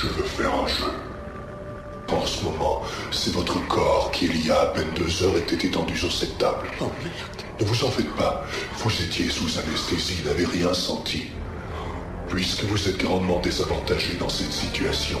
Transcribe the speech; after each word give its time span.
Je 0.00 0.08
veux 0.08 0.24
faire 0.24 0.52
un 0.52 0.66
jeu. 0.66 0.92
En 2.12 2.26
ce 2.26 2.44
moment, 2.44 2.82
c'est 3.10 3.32
votre 3.32 3.66
corps 3.68 4.10
qui, 4.12 4.26
il 4.26 4.46
y 4.46 4.50
a 4.50 4.60
à 4.60 4.66
peine 4.66 4.90
deux 4.94 5.22
heures, 5.22 5.36
était 5.36 5.66
étendu 5.66 5.96
sur 5.96 6.12
cette 6.12 6.36
table. 6.38 6.66
Oh 6.80 6.90
merde. 7.02 7.60
Ne 7.60 7.64
vous 7.64 7.84
en 7.84 7.90
faites 7.90 8.14
pas. 8.16 8.44
Vous 8.78 8.90
étiez 9.02 9.30
sous 9.30 9.58
anesthésie, 9.58 10.22
n'avez 10.24 10.44
rien 10.44 10.74
senti. 10.74 11.30
Puisque 12.28 12.64
vous 12.64 12.88
êtes 12.88 12.98
grandement 12.98 13.38
désavantagé 13.40 14.14
dans 14.18 14.28
cette 14.28 14.52
situation, 14.52 15.18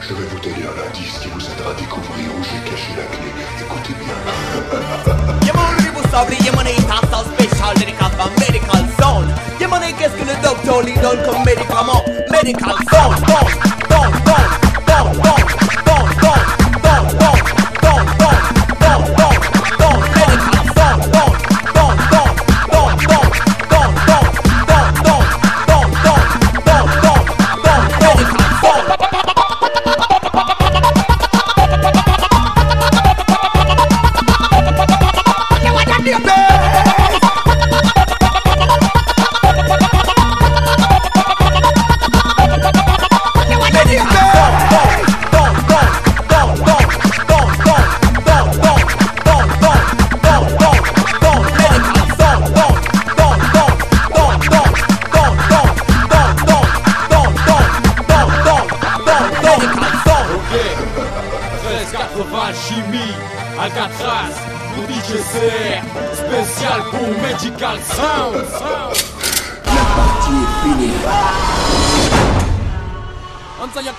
je 0.00 0.14
vais 0.14 0.24
vous 0.24 0.38
donner 0.40 0.64
un 0.64 0.88
indice 0.88 1.18
qui 1.18 1.28
vous 1.28 1.40
aidera 1.40 1.70
à 1.70 1.74
découvrir 1.74 2.26
où 2.38 2.42
j'ai 2.42 2.70
caché 2.70 2.88
la 2.96 3.04
clé. 3.04 3.30
Écoutez 3.60 3.94
bien. 4.02 4.14
Y'a 5.46 5.52
sobre, 6.10 6.44
y'a 6.44 6.52
mon 6.52 6.62
état 6.62 7.00
sans 7.10 7.24
spécial, 7.32 7.78
médical 7.78 8.10
comme 8.18 8.32
medical 8.40 8.84
zone. 9.00 9.34
Y'a 9.60 9.68
mon 9.68 9.76
qu'est-ce 9.78 10.14
que 10.14 10.26
le 10.26 10.42
docteur 10.42 10.82
lui 10.82 10.94
donne 10.94 11.22
comme 11.24 11.44
médicament? 11.44 12.02
Medical 12.30 12.76
zone, 12.90 13.16
zone, 13.28 13.72
boom, 14.32 15.20
boom, 15.22 15.84
boom. 15.84 15.91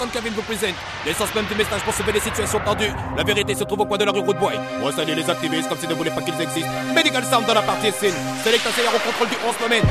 Captain 0.03 0.19
Kevin 0.19 0.33
vous 0.33 0.41
présente 0.41 0.75
l'essence 1.05 1.33
même 1.33 1.45
du 1.45 1.55
message 1.55 1.81
pour 1.85 1.93
les 2.11 2.19
situations 2.19 2.59
tendues. 2.59 2.91
La 3.15 3.23
vérité 3.23 3.55
se 3.55 3.63
trouve 3.63 3.81
au 3.81 3.85
coin 3.85 3.97
de 3.97 4.03
la 4.03 4.11
rue 4.11 4.19
Roadway. 4.19 4.55
On 4.81 4.91
les 5.15 5.29
activistes 5.29 5.69
comme 5.69 5.77
si 5.77 5.87
ne 5.87 5.93
voulaient 5.93 6.11
pas 6.11 6.21
qu'ils 6.21 6.39
existent. 6.41 6.69
Medical 6.93 7.23
Sound 7.23 7.45
dans 7.45 7.53
la 7.53 7.61
partie 7.61 7.87
un 7.87 8.99
contrôle 8.99 9.29
du 9.29 9.35
11 9.47 9.55
domaine. 9.61 9.83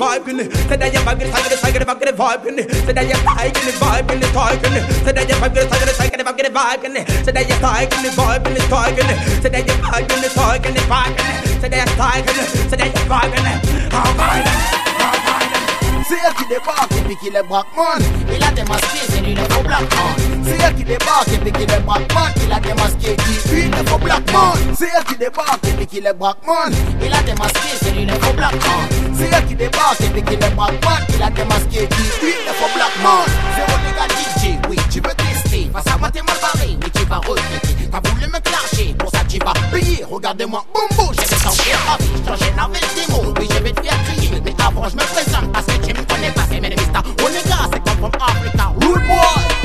vibing 0.00 0.40
it. 0.40 0.52
Said 0.68 0.80
that 0.80 0.92
you 0.92 1.00
vibe 1.00 1.20
it, 1.20 1.30
tiger, 1.30 1.56
tiger, 1.56 1.84
vibe 1.84 2.02
it, 2.02 2.16
vibing 2.16 2.58
it. 2.58 2.70
Said 2.72 2.96
that 2.96 3.06
you 3.06 3.14
tiger, 3.14 3.72
vibe 3.80 4.10
it, 4.10 4.32
tiger. 4.32 4.70
Said 5.04 5.14
that 5.16 5.28
you 5.28 5.36
vibe 5.36 5.56
it, 5.56 5.68
tiger, 5.70 5.92
tiger, 5.92 6.24
vibe 6.24 6.40
it, 6.40 6.52
vibing 6.54 6.96
it. 6.96 7.24
Said 7.24 7.34
that 7.34 7.48
you 7.48 7.56
tiger, 7.60 8.10
vibe 8.16 8.46
it, 8.48 8.64
tiger. 8.72 9.04
Said 9.42 9.52
that 9.52 9.66
you 9.68 9.76
vibe 9.84 10.10
it, 10.10 10.32
tiger, 10.32 10.72
vibing 10.88 11.28
it. 11.28 11.60
Said 11.60 11.70
that 11.70 11.80
you 11.80 11.96
tiger, 12.00 12.32
said 12.70 12.78
that 12.80 12.90
you 12.94 13.04
vibing 13.12 13.46
it. 13.52 13.58
Oh, 13.92 14.14
vibing 14.16 14.74
it. 14.74 14.79
C'est 16.10 16.18
elle 16.26 16.34
qui 16.34 16.44
débarque 16.48 16.90
et 16.90 17.02
puis 17.02 17.16
qui 17.18 17.30
les 17.30 17.40
braque 17.44 17.66
Il 18.34 18.42
a 18.42 18.50
démasqué, 18.50 18.98
c'est 19.08 19.20
lui 19.20 19.32
le 19.32 19.42
faux 19.42 19.62
black 19.62 19.82
man. 19.94 20.42
C'est 20.44 20.58
elle 20.58 20.74
qui 20.74 20.82
débarque 20.82 21.28
et 21.28 21.38
puis 21.38 21.52
qui 21.52 21.60
les 21.60 21.78
braque 21.78 22.02
Il 22.44 22.52
a 22.52 22.58
démasqué 22.58 23.14
qui 23.14 23.48
lui 23.48 23.70
le 23.70 23.88
faux 23.88 23.98
black 23.98 24.32
man. 24.32 24.58
C'est 24.76 24.88
elle 24.92 25.04
qui 25.04 25.14
débarque 25.14 25.64
et 25.68 25.70
puis 25.70 25.86
qui 25.86 26.00
les 26.00 26.12
braque 26.12 26.38
Il 27.00 27.14
a 27.14 27.22
démasqué, 27.22 27.60
c'est 27.80 27.92
lui 27.92 28.06
le 28.06 28.14
faux 28.14 28.32
black 28.32 28.54
man. 28.54 29.14
C'est 29.16 29.30
elle 29.32 29.46
qui 29.46 29.54
débarque 29.54 30.00
et 30.00 30.08
puis 30.08 30.22
qui 30.24 30.30
les 30.30 30.50
braque 30.50 30.74
Il 31.14 31.22
a 31.22 31.30
démasqué 31.30 31.86
qui 31.86 32.02
lui 32.26 32.32
le 32.44 32.52
faux 32.58 32.74
black 32.74 32.90
man. 33.04 33.26
Zéro 33.54 33.78
DJ, 33.78 34.58
oui, 34.68 34.76
tu 34.90 34.98
veux 34.98 35.14
tester. 35.14 35.70
Face 35.72 35.94
à 35.94 35.96
moi 35.96 36.10
t'es 36.10 36.22
mal 36.22 36.36
barré, 36.42 36.76
mais 36.82 36.90
tu 36.90 37.04
vas 37.04 37.18
regretter. 37.18 37.88
T'as 37.88 38.00
voulu 38.10 38.26
me 38.26 38.40
clasher, 38.40 38.94
pour 38.98 39.10
ça 39.10 39.19
vas 39.44 39.52
payer. 39.70 40.04
Regardez-moi, 40.10 40.64
boum 40.74 40.96
boum, 40.96 41.14
j'ai 41.14 41.28
des 41.28 41.42
santé 41.42 41.72
ravi. 41.86 42.04
Changer 42.26 42.52
avec 42.58 42.84
des 42.94 43.12
mots, 43.12 43.34
oui, 43.38 43.48
je 43.50 43.62
vais 43.62 43.72
te 43.72 43.80
faire 43.82 44.04
crier. 44.04 44.42
Mais 44.44 44.54
avant, 44.64 44.88
je 44.88 44.96
me 44.96 45.02
présente 45.02 45.52
parce 45.52 45.66
que 45.66 45.86
tu 45.86 45.92
connais 45.92 46.30
pas, 46.30 46.42
c'est 46.50 46.60
mes 46.60 46.70
mista. 46.70 47.02
Onega, 47.24 47.58
c'est 47.72 47.82
comme 47.84 47.98
from 47.98 48.22
Africa. 48.22 48.72
Rude 48.80 49.06
boy! 49.06 49.60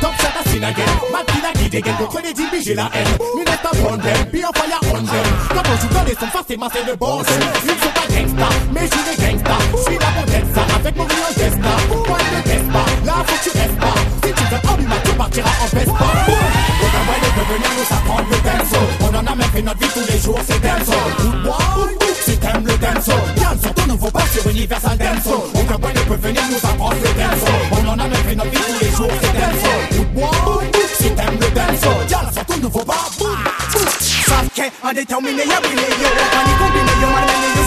Top 0.00 0.12
shot, 0.20 0.36
I 0.36 0.42
sin 0.50 0.64
again. 0.64 0.88
Mad 1.12 1.26
kid, 1.26 1.44
I 1.44 1.52
kid 1.52 1.74
again. 1.74 1.96
Go 1.98 2.06
20 2.06 2.34
GB, 2.34 2.62
j'ai 2.62 2.74
la 2.74 2.90
haine. 2.92 3.06
Me 3.36 3.44
let 3.44 3.64
up 3.64 3.76
on 3.88 3.96
them, 3.98 4.30
be 4.30 4.44
on 4.44 4.52
fire 4.52 4.78
on 4.92 5.02
them. 5.04 5.26
Quand 5.48 5.62
on 5.64 5.76
joue 5.80 5.94
dans 5.94 6.04
les 6.04 6.14
sons, 6.14 6.26
forcément 6.32 6.68
c'est 6.72 6.84
le 6.84 6.96
bon 6.96 7.22
son. 7.22 7.34
Ils 7.64 7.70
sont 7.70 7.94
pas 7.94 8.06
gangsta, 8.12 8.48
mais 8.72 8.80
je 8.82 8.94
suis 8.94 9.16
des 9.16 9.22
gangsta. 9.22 9.58
Je 9.72 9.82
suis 9.82 9.94
être 9.94 10.54
ça, 10.54 10.76
avec 10.76 10.96
mon 10.96 11.04
brillant 11.04 11.34
gesta. 11.36 11.70
Pourquoi 11.88 12.18
ne 12.18 12.42
teste 12.42 12.72
pas? 12.72 12.86
Là, 13.06 13.12
faut 13.26 13.36
que 13.36 13.50
tu 13.50 13.58
restes 13.58 13.78
pas. 13.78 14.23
Si 14.54 14.60
tu 14.60 14.66
veux 14.66 14.72
en 14.72 14.76
bima, 14.76 14.96
tu 15.04 15.12
partiras 15.12 15.50
en 15.62 15.66
Vespa. 15.76 15.92
Autant 16.82 17.04
de 17.34 17.42
venir 17.54 17.70
nous 17.76 17.96
apprendre 17.96 18.28
le 18.30 18.36
dancehall. 18.36 18.88
On 19.00 19.08
en 19.14 19.26
a 19.26 19.34
même 19.34 19.50
fait 19.50 19.62
notre 19.62 19.80
vie 19.80 19.88
tous 19.94 20.12
les 20.12 20.18
jours, 20.20 20.38
c'est 20.46 20.60
dancehall. 20.62 21.44
Wow, 21.44 21.88
si 22.22 22.36
t'aimes 22.38 22.66
le 22.66 22.76
dancehall. 22.78 23.22
Yann, 23.40 23.58
surtout 23.60 23.86
ne 23.90 23.96
faut 23.96 24.10
pas 24.10 24.26
sur 24.32 24.48
Universal 24.48 24.98
Dancehall. 24.98 25.40
Aucun 25.54 25.78
point 25.78 25.92
ne 25.92 26.00
peut 26.00 26.20
venir 26.28 26.42
nous 26.50 26.68
apprendre 26.68 26.96
le 27.02 27.12
dancehall. 27.20 27.62
On 27.72 27.88
en 27.88 27.92
a 27.98 28.08
même 28.08 28.24
fait 28.24 28.34
notre 28.36 28.50
vie 28.50 28.58
tous 28.58 28.84
les 28.84 28.90
jours, 28.92 29.10
c'est 29.20 29.32
dancehall. 29.32 29.82
Wow, 30.14 30.60
si 30.98 31.10
t'aimes 31.10 31.38
le 31.40 31.50
dancehall. 31.50 32.32
Surtout 32.32 32.60
ne 32.60 32.68
faut 32.68 32.84
pas. 32.84 33.04
Savke, 34.26 34.72
indéterminé, 34.84 35.42
y'a 35.46 35.60
brillé, 35.60 35.88
yo. 36.00 36.08
Panique 36.32 36.58
combiné, 36.58 36.92
yo, 37.02 37.08
malmené, 37.10 37.48
yo, 37.56 37.63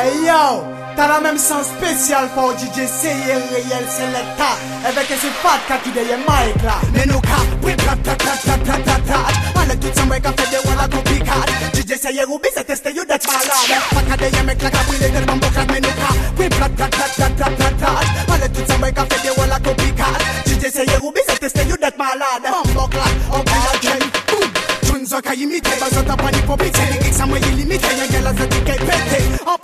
Hey 0.00 0.14
yo, 0.22 0.62
t'as 0.94 1.08
la 1.08 1.18
même 1.18 1.36
sens 1.36 1.66
spécial 1.76 2.28
pour 2.28 2.52
DJ 2.52 2.86
C-AIR 2.86 3.42
réel, 3.50 3.84
c'est 3.90 4.06
l'état. 4.06 4.54
Avec 4.86 5.08
ce 5.08 5.26
fat 5.42 5.58
qui 5.66 5.82
qui 5.82 5.90
derrière 5.90 6.18
Mike 6.18 6.62
là. 6.62 6.78
Mais 6.94 7.04
nous 7.06 7.20
cap, 7.20 7.42
oui, 7.64 7.74
ta 7.74 7.96
ta 7.96 8.14
ta 8.14 8.36
ta 8.46 8.58
ta 8.58 8.78
ta 8.78 8.94
ta. 9.00 9.60
Allez, 9.60 9.76
tout 9.80 9.88
ça, 9.92 10.04
moi, 10.04 10.14
fait 10.22 10.50
des 10.50 10.68
walla. 10.68 10.86
DJ 11.74 11.98
c'est 12.54 12.64
testé, 12.64 12.94
you 12.94 13.04
d'être 13.06 13.26
malade. 13.26 13.82
Pas 13.90 14.02
qu'à 14.02 14.16
derrière, 14.16 14.44
mec, 14.44 14.62
là, 14.62 14.70
qu'a 14.70 14.82
brûlé, 14.84 15.10
t'es 15.10 15.20
bambo, 15.26 15.46
qu'a 15.52 15.64
mais 15.66 15.80
nous 15.80 15.88
cap, 15.88 16.16
oui, 16.38 16.48
ta 16.48 16.68
ta 16.68 16.86
ta 16.86 17.48
tout 18.54 18.62
ça, 18.68 18.74
fait 19.10 19.22
des. 19.24 19.34
DJ 20.46 20.70
c'est 20.70 21.38
testé, 21.40 21.64
you 21.68 21.76
d'être 21.76 21.98
malade. 21.98 22.44
Bambo, 22.44 22.88
là, 22.94 23.04
on 23.32 23.38
la. 23.38 23.98
Boom! 24.30 24.48
Tunes, 24.82 25.12
on 25.12 25.20
qu'a 25.20 25.34
bazot, 25.80 26.02
t'as 26.06 26.16
pas 26.16 26.30
ni. 26.30 26.38
Les 26.38 27.04
geeks, 27.04 27.14
ça, 27.14 27.26
moi, 27.26 27.38
illimité. 27.40 27.88
Y'a 27.98 28.06
gala, 28.06 28.30
zot, 28.30 28.46
t'es 28.46 28.60
qu'est 28.60 28.78
pété. 28.78 29.37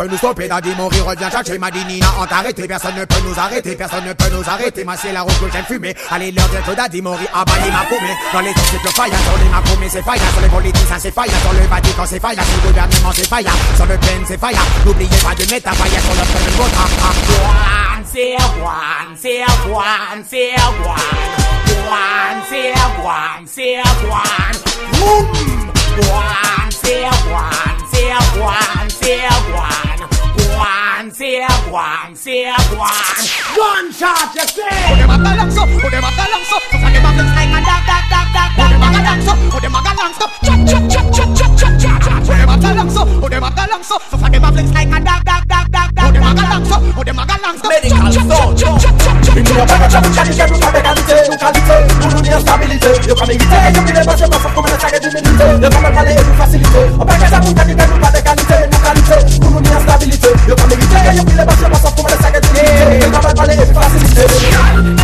peut 0.00 0.08
nous 0.08 0.16
stopper, 0.16 0.48
Daddy 0.48 0.74
mourir 0.76 1.04
revient 1.04 1.28
chercher 1.30 1.58
ma 1.58 1.70
dinina 1.70 2.06
en 2.18 2.24
t'arrêter, 2.24 2.66
personne 2.66 2.94
ne 2.94 3.04
peut 3.04 3.20
nous 3.22 3.38
arrêter, 3.38 3.76
personne 3.76 4.04
ne 4.06 4.14
peut 4.14 4.30
nous 4.32 4.48
arrêter, 4.48 4.82
ma 4.82 4.96
c'est 4.96 5.12
la 5.12 5.20
route 5.20 5.38
que 5.38 5.52
j'aime 5.52 5.64
fumer, 5.66 5.94
allez 6.10 6.32
leur 6.32 6.48
dire 6.48 6.64
que 6.64 6.70
Daddy 6.74 7.02
mourir 7.02 7.28
a 7.34 7.44
banni 7.44 7.70
ma 7.70 7.84
paumée, 7.84 8.16
dans 8.32 8.40
les 8.40 8.50
encycles 8.50 8.88
faillant, 8.96 9.18
dans 9.30 9.44
les 9.44 9.50
macromés 9.50 9.88
c'est 9.90 10.02
faillant, 10.02 10.30
sur 10.32 10.40
les 10.40 10.48
politiciens 10.48 10.98
c'est 10.98 11.10
faillant, 11.10 11.38
sur 11.42 11.52
le 11.52 11.66
Vatican 11.66 12.04
c'est 12.06 12.18
faillant, 12.18 12.42
sur 12.42 12.56
le 12.56 12.68
gouvernement 12.68 13.12
c'est 13.14 13.28
faillant, 13.28 13.52
sur 13.76 13.84
le 13.84 13.96
PN 13.98 14.24
c'est 14.26 14.40
faillant, 14.40 14.66
n'oubliez 14.86 15.18
pas 15.22 15.34
de 15.34 15.50
mettre 15.50 15.68
à 15.68 15.72
faillant 15.72 16.00
sur 16.00 16.14
notre 16.14 16.32
premier 16.32 16.56
vote, 16.56 16.72
one, 16.80 18.04
c'est 18.10 18.36
one, 18.40 19.16
c'est 19.20 19.44
one, 19.68 20.24
c'est 20.30 20.56
one, 20.64 20.94
one, 21.84 22.40
c'est 22.48 22.72
one, 23.04 23.44
c'est 23.44 23.76
one, 24.08 24.56
boum, 24.92 25.26
one, 26.08 26.70
c'est 26.70 27.04
one, 27.04 27.76
c'est 27.92 28.40
one, 28.40 28.88
c'est 28.88 29.28
one, 29.52 29.89
one, 31.10 31.16
say 31.16 31.42
one, 31.70 32.14
say 32.14 32.46
one. 32.78 32.88
One 33.58 33.90
shot, 33.90 34.30
you 34.34 34.46
say. 34.46 34.62
Put 34.86 34.98
them 34.98 35.10
a 35.10 35.50
so, 35.50 35.66
put 35.66 35.90
them 35.90 36.04
a 36.04 36.10
so. 36.46 36.58
So 36.70 36.78
them 36.78 37.02
a 37.02 37.10
fix 37.18 37.30
like 37.34 37.50
a 37.50 37.58
dog, 37.66 37.82
dog, 37.90 38.04
dog, 38.10 38.28
dog. 38.30 38.50
Put 38.54 38.70
them 38.70 39.10
a 39.10 39.18
so, 39.26 39.34
put 39.50 39.62
them 39.62 39.74
a 39.74 39.82
so. 40.14 40.26
Chop, 40.46 40.60
chop, 40.70 40.84
chop, 40.86 41.06
chop, 41.10 41.30
chop, 41.34 41.50
chop, 41.58 41.74
chop, 41.80 41.98
chop. 41.98 42.22
Put 42.22 42.62
them 42.62 42.78
a 42.78 42.90
so, 42.90 43.02
put 43.18 43.30
them 43.30 43.42
a 43.42 43.50
so. 43.82 43.98
So 44.10 44.16
them 44.16 44.44
a 44.44 44.52
fix 44.54 44.70
like 44.70 44.86
a 44.86 44.98
dog, 45.02 45.22
dog, 45.26 45.42
dog, 45.50 45.66
dog, 45.74 45.90
dog. 45.98 46.06
Put 46.06 46.14
them 46.14 46.22
a 46.22 46.32
galang 46.38 46.64
so, 46.70 46.76
put 46.94 47.06
them 47.06 47.18
a 47.18 47.24
galang 47.26 47.58
so. 47.58 47.66
Medical 47.66 48.12
so, 48.14 48.38
chop, 48.54 48.78
chop, 48.78 48.94
chop, 49.02 49.18
chop. 49.26 49.36
Into 49.36 49.52
your 49.54 49.66
bag, 49.66 49.90
chop, 49.90 50.06
chop, 50.14 50.30
chop, 50.30 50.46
chop, 50.46 50.74
qualité, 50.78 51.16
une 51.26 51.38
qualité. 51.42 51.76
Tout 52.00 52.10
nous 52.14 52.22
dit 52.22 52.30
stabilité. 52.38 52.90
Yo 53.08 53.14
comme 53.18 53.30
éviter, 53.30 53.66
yo 53.74 53.82
qui 53.82 53.92
les 53.92 54.04
bossent, 54.06 54.30
ma 54.30 54.38
femme 54.38 54.54
comme 54.54 54.66
une 54.70 54.78
saga 54.78 54.98
d'humilité. 55.00 55.46
Yo 55.58 55.68
comme 55.74 55.86
un 55.86 55.90
palais, 55.90 56.14
une 56.14 56.34
facilité. 56.38 56.82
On 56.98 57.04
passe 57.04 57.22
à 57.22 57.26
sa 57.26 57.40
boutique, 57.40 57.66
nous 57.66 57.98
pas 57.98 58.10
de 58.14 58.20
qualité 58.22 58.59
stabilite 59.10 59.40
Pou 59.40 59.50
nou 59.50 59.60
ni 59.60 59.68
an 59.74 59.82
stabilite 59.82 60.28
Yo 60.48 60.56
pa 60.56 60.66
merite 60.66 61.16
Yo 61.16 61.24
pile 61.24 61.44
bas 61.44 61.60
yo 61.60 61.68
bas 61.68 61.84
an 61.84 61.94
pou 61.94 62.02
mwen 62.06 62.16
de 62.16 62.22
sa 62.22 62.30
ke 62.30 62.40
dilite 62.46 63.04
Yo 63.04 63.12
kabal 63.18 63.34
pale 63.34 63.54
e 63.54 64.99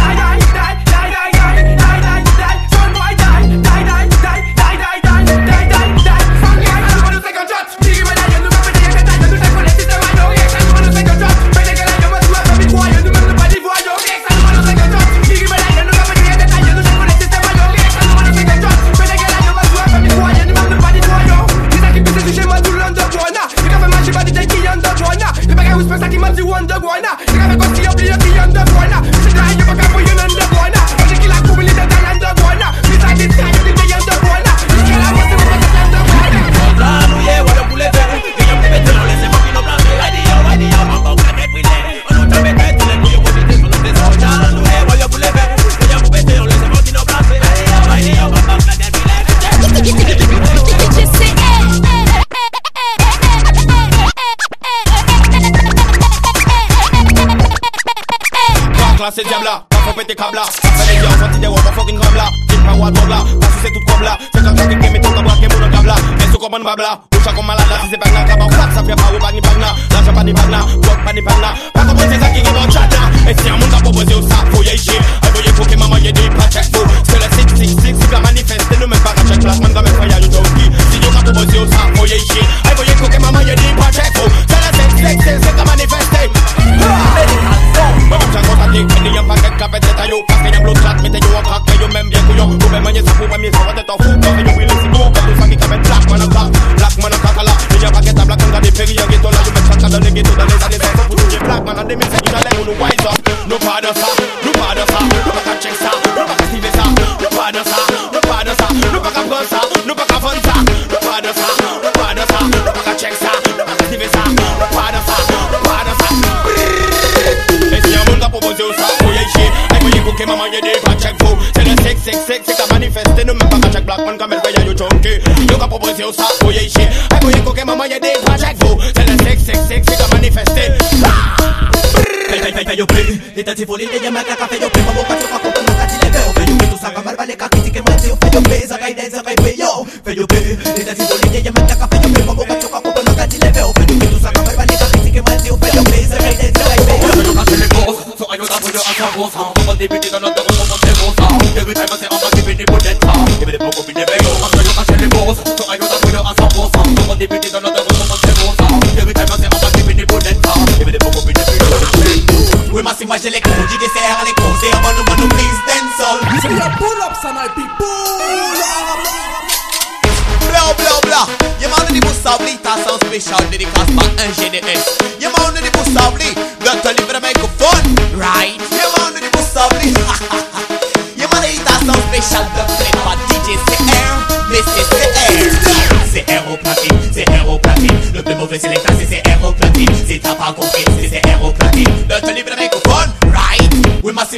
Meta 133.46 133.58
si 133.58 133.64
volinte 133.64 134.00
ya 134.02 134.10
marca 134.10 134.34
café 134.34 134.58
yo 134.58 134.68
prima 134.68 134.90
boca 134.90 135.14
tropa 135.14 135.38
con 135.38 135.64
no 135.64 135.76
cati 135.76 135.94
le 136.02 136.10
veo. 136.10 136.32
Feyo 136.34 136.68
tu 136.68 136.76
saca 136.78 137.00
barba 137.00 137.24
le 137.24 137.36
caqui 137.36 137.70
que 137.70 137.80
mate 137.80 138.08
yo 138.08 138.16
feyo 138.16 138.42
pe 138.42 138.66
saca 138.66 138.90
y 138.90 138.94
densa 138.94 139.22
cae 139.22 139.36
feyo 139.36 139.86
Feyo 140.04 140.26
pe 140.26 140.58
Meta 140.76 140.96
si 140.96 141.02
volinte 141.06 141.42
ya 141.44 141.52
marca 141.52 141.76
café 141.78 141.96
yo 142.02 142.12
prima 142.12 142.34
boca 142.34 142.58
tropa 142.58 142.80
con 142.82 143.04
no 143.04 143.14
cati 143.14 143.38
le 143.38 143.52
veo. 143.52 143.72
Feyo 143.72 144.10
tu 144.10 144.18
saca 144.18 144.42
barba 144.42 144.66
le 144.66 144.76
caqui 144.76 145.12
que 145.12 145.22
mate 145.22 145.46
yo 145.46 145.56
feyo 145.58 145.84
pe 145.84 146.08
saca 146.08 146.32
y 146.32 146.36
densa 146.36 146.64
cae 146.64 146.78
feyo 146.90 147.40
Hacerle 147.40 147.68
voz, 147.68 148.18
so 148.18 148.26
I 148.28 148.36
know 148.36 148.46
that 148.46 148.62
when 148.64 148.74
you're 148.74 148.82
a 148.82 149.16
boss, 149.16 149.36
I'm 149.36 149.54
the 149.54 149.62
one 149.68 149.78
they 149.78 149.86
be 149.86 149.98
digging 150.00 150.24
on 150.24 150.34
the 150.34 150.45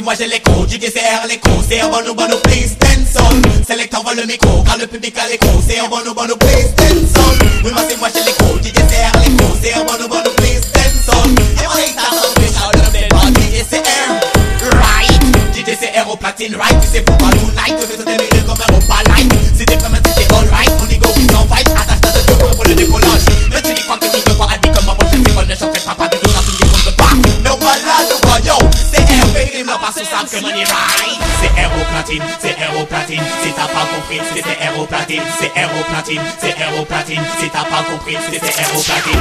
moi 0.09 0.15
j'ai 0.17 0.25
l'écho 0.25 0.65
du 0.65 0.79
désert, 0.79 1.21
l'écho, 1.29 1.51
c'est 1.69 1.81
un 1.81 1.87
bono 1.87 2.15
bono 2.15 2.35
please 2.37 2.75
Denson. 2.79 3.29
Select 3.67 3.93
envoie 3.93 4.15
le 4.15 4.25
micro, 4.25 4.63
car 4.63 4.75
le 4.79 4.87
public 4.87 5.15
a 5.19 5.27
l'écho, 5.27 5.61
c'est 5.67 5.77
un 5.79 5.87
bono 5.87 6.15
bono 6.15 6.35
please 6.35 6.73
Denson. 6.77 7.37
Oui, 7.63 7.71
moi 7.71 7.83
c'est 7.87 7.95
moi 7.99 8.07
j'ai 8.11 8.23
l'écho 8.23 8.57
du 8.57 8.71
désert, 8.71 9.11
l'écho, 9.21 9.45
c'est 9.61 9.75
un 9.75 9.83
bono 9.85 10.07
bono 10.07 10.31
please 10.37 10.65
Denson. 10.73 11.29
Et 11.37 11.63
moi 11.63 11.75
c'est 11.77 11.93
ça, 11.93 12.09
c'est 12.37 12.51
ça, 12.51 12.71
le 12.73 12.91
même 12.91 13.07
pas, 13.09 13.21
DJCR, 13.39 14.09
right, 14.81 15.21
DJCR 15.53 16.09
au 16.09 16.15
platine, 16.15 16.55
right, 16.55 16.79
c'est 16.91 17.01
pour 17.01 17.15
pas 17.17 17.29
tonight, 17.29 17.77
c'est 17.79 18.08
right. 30.45 31.19
C'est 31.41 31.57
aéroplatine, 31.57 32.23
c'est 32.39 32.57
aéroplatine, 32.57 33.21
si 33.43 33.51
t'as 33.53 33.67
pas 33.67 33.85
compris, 33.95 34.19
c'est 34.33 34.61
aéroplatine, 34.61 35.21
c'est 35.39 35.51
aéroplatine, 35.55 36.21
c'est 36.39 36.57
aéroplatine, 36.57 37.21
si 37.39 37.49
t'as 37.49 37.63
pas 37.63 37.83
compris, 37.89 38.17
c'est 38.29 38.43
aéroplatine. 38.43 39.19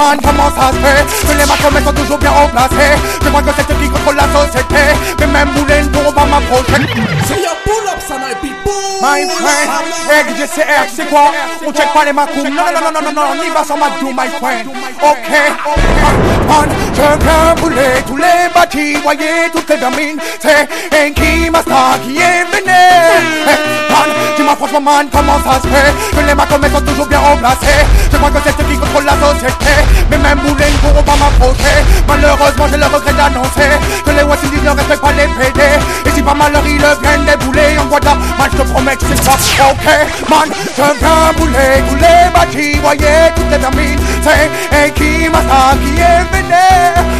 Man, 0.00 0.18
comment 0.24 0.50
ça 0.56 0.72
se 0.72 0.80
fait? 0.80 1.04
Que 1.26 1.38
les 1.38 1.46
macromètres 1.46 1.86
sont 1.86 1.92
toujours 1.92 2.18
bien 2.18 2.30
remplacés. 2.30 2.96
Je 3.22 3.28
crois 3.28 3.42
que 3.42 3.50
c'est 3.56 3.70
eux 3.70 3.78
qui 3.80 3.88
contrôlent 3.88 4.16
la 4.16 4.28
société. 4.32 4.82
Mais 5.18 5.26
même 5.26 5.48
ne 6.10 6.14
pourront 6.14 6.26
pas 6.28 6.40
m'approcher 6.40 6.86
C'est 7.26 7.42
your 7.42 7.56
pull-up, 7.64 8.00
son 8.06 8.20
people. 8.40 8.72
My 9.00 9.24
friend, 9.26 9.70
hey, 10.10 10.24
JCR, 10.36 10.86
c'est 10.94 11.08
quoi? 11.08 11.32
On 11.66 11.72
check 11.72 11.92
pas 11.94 12.04
les 12.04 12.12
macros 12.12 12.44
Non, 12.44 12.50
non, 12.50 12.90
non, 12.92 13.00
non, 13.02 13.12
non, 13.12 13.22
on 13.32 13.44
y 13.44 13.48
va 13.50 13.64
sans 13.64 13.76
Madou, 13.76 14.10
my 14.10 14.28
friend. 14.38 14.68
Ok, 15.02 15.30
man, 16.46 16.68
je 16.92 17.24
viens 17.24 17.54
brûler 17.56 18.02
tous 18.06 18.16
les 18.16 18.48
bâtis. 18.54 18.96
Voyez 19.02 19.48
toutes 19.52 19.68
les 19.70 19.76
vermines 19.76 20.18
C'est 20.40 20.68
Enki 20.92 21.48
Master 21.50 21.98
qui 22.02 22.16
est 22.18 22.44
venu. 22.52 22.70
Hey, 22.70 23.56
man, 23.90 24.08
dis-moi 24.36 24.56
franchement 24.56 24.80
man, 24.80 25.08
comment 25.10 25.38
ça 25.44 25.60
se 25.62 25.66
fait? 25.68 25.94
Que 26.16 26.26
les 26.26 26.34
macromètres 26.34 26.78
sont 26.78 26.84
toujours 26.84 27.06
bien 27.06 27.20
remplacés 27.20 27.86
Je 28.12 28.16
crois 28.18 28.30
que 28.30 28.38
c'est 28.44 28.62
eux 28.62 28.66
qui 28.68 28.76
contrôlent 28.76 29.04
la 29.04 29.16
société. 29.16 29.72
Mais 30.10 30.18
même 30.18 30.40
Moulin 30.42 30.66
ne 30.66 30.88
pourront 30.88 31.02
pas 31.02 31.16
m'approcher. 31.16 31.76
Malheureusement, 32.06 32.66
j'ai 32.70 32.76
le 32.76 32.86
regret 32.86 33.12
d'annoncer 33.14 33.70
Que 34.04 34.10
les 34.10 34.22
West 34.22 34.44
Indies 34.44 34.62
ne 34.62 34.70
respectent 34.70 35.00
pas 35.00 35.12
les 35.12 35.26
PD 35.26 35.62
Et 36.06 36.10
si 36.10 36.22
pas 36.22 36.34
malheur, 36.34 36.62
ils 36.66 36.78
le 36.78 36.88
viennent 37.02 37.24
débouler 37.24 37.78
En 37.78 37.86
Guada, 37.86 38.14
man, 38.38 38.48
je 38.52 38.56
te 38.58 38.62
promets 38.68 38.96
que 38.96 39.04
c'est 39.08 39.22
ça 39.22 39.32
Ok, 39.70 39.86
man, 40.28 40.48
je 40.76 40.82
viens 40.98 41.32
bouler 41.36 41.82
tous 41.88 41.96
les 41.96 42.30
Voyez 42.82 43.30
toutes 43.36 43.50
les 43.50 43.58
vermines 43.58 44.00
C'est 44.22 44.50
Enki 44.76 45.28
Master 45.28 45.76
qui 45.82 46.00
est 46.00 46.24
venu 46.32 46.68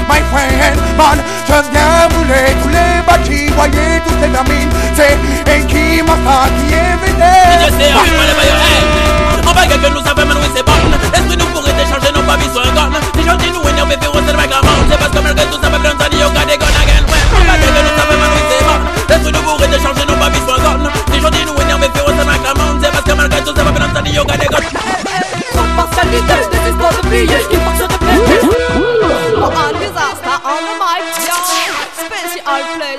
My 0.09 0.21
friend, 0.31 0.77
man, 0.97 1.19
je 1.47 1.53
viens 1.73 2.09
bouler 2.11 2.57
tous 2.63 2.69
les 2.69 3.03
bâtis 3.07 3.53
Voyez 3.57 4.01
toutes 4.07 4.21
les 4.21 4.29
vermines 4.29 4.71
C'est 4.95 5.19
Master 6.03 6.51
qui 6.59 6.75
est 6.75 6.91
yo, 7.21 7.67
hey. 7.81 7.95
On 9.47 9.53
va 9.53 9.67
gagner, 9.67 9.91
nous 9.91 10.03
savons. 10.05 10.23
Est-ce 10.23 11.23
que 11.23 11.39
nous 11.39 11.47
un? 11.47 11.71
Si. 11.71 12.49
C'est 14.91 14.99
parce 14.99 15.11
que 15.11 15.19
tout, 15.51 15.61
ça 15.63 15.69
va 15.69 15.79
ça 15.79 16.09
des 16.09 16.90
Nous 19.51 19.57
pourrions 19.57 19.73
échanger 19.73 20.07
nos 20.07 20.15
sur 20.15 20.55
un 20.55 20.59
gun? 20.63 20.91
Si 21.13 21.21
j'en 21.21 21.31
dis 21.31 21.45
nous, 21.45 21.61
énervé, 21.61 21.89
le 22.07 22.25
mec 22.25 22.41
à 22.47 22.55
mort. 22.55 22.77
C'est 22.81 22.93
parce 22.93 23.03
que 23.03 23.13
malgré 23.13 23.43
tout, 23.43 23.55
ça 23.55 23.65
va 23.65 23.73
bien 23.73 23.89
ça 23.93 24.01
dit, 24.01 24.13
got 24.13 24.23
des 24.25 24.47
de 24.47 24.55
de 26.39 27.77
se 27.77 27.83
répéter. 27.83 28.39
Oh, 28.77 29.51
un. 29.51 29.71
Special 31.99 32.63
play! 32.77 32.97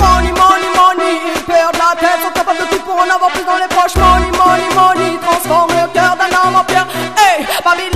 Money, 0.00 0.32
money, 0.32 0.70
money, 0.74 1.14
la 1.46 1.94
tête, 2.00 2.20
sont 2.22 2.32
de 2.54 2.64
tout 2.70 2.82
pour 2.82 2.96
en 2.96 3.08
avoir 3.08 3.30
plus 3.30 3.44
dans 3.44 3.56
les 3.56 3.68
poches. 3.68 3.94
Money, 3.96 4.30
money, 4.36 4.68
money, 4.74 5.18
transforme 5.24 5.70
le 5.70 5.86
cœur 5.94 6.16
d'un 6.16 6.32
homme 6.36 6.56
en 6.56 6.64
pierre. 6.64 6.86
Hey, 7.16 7.46
Babylone 7.64 7.95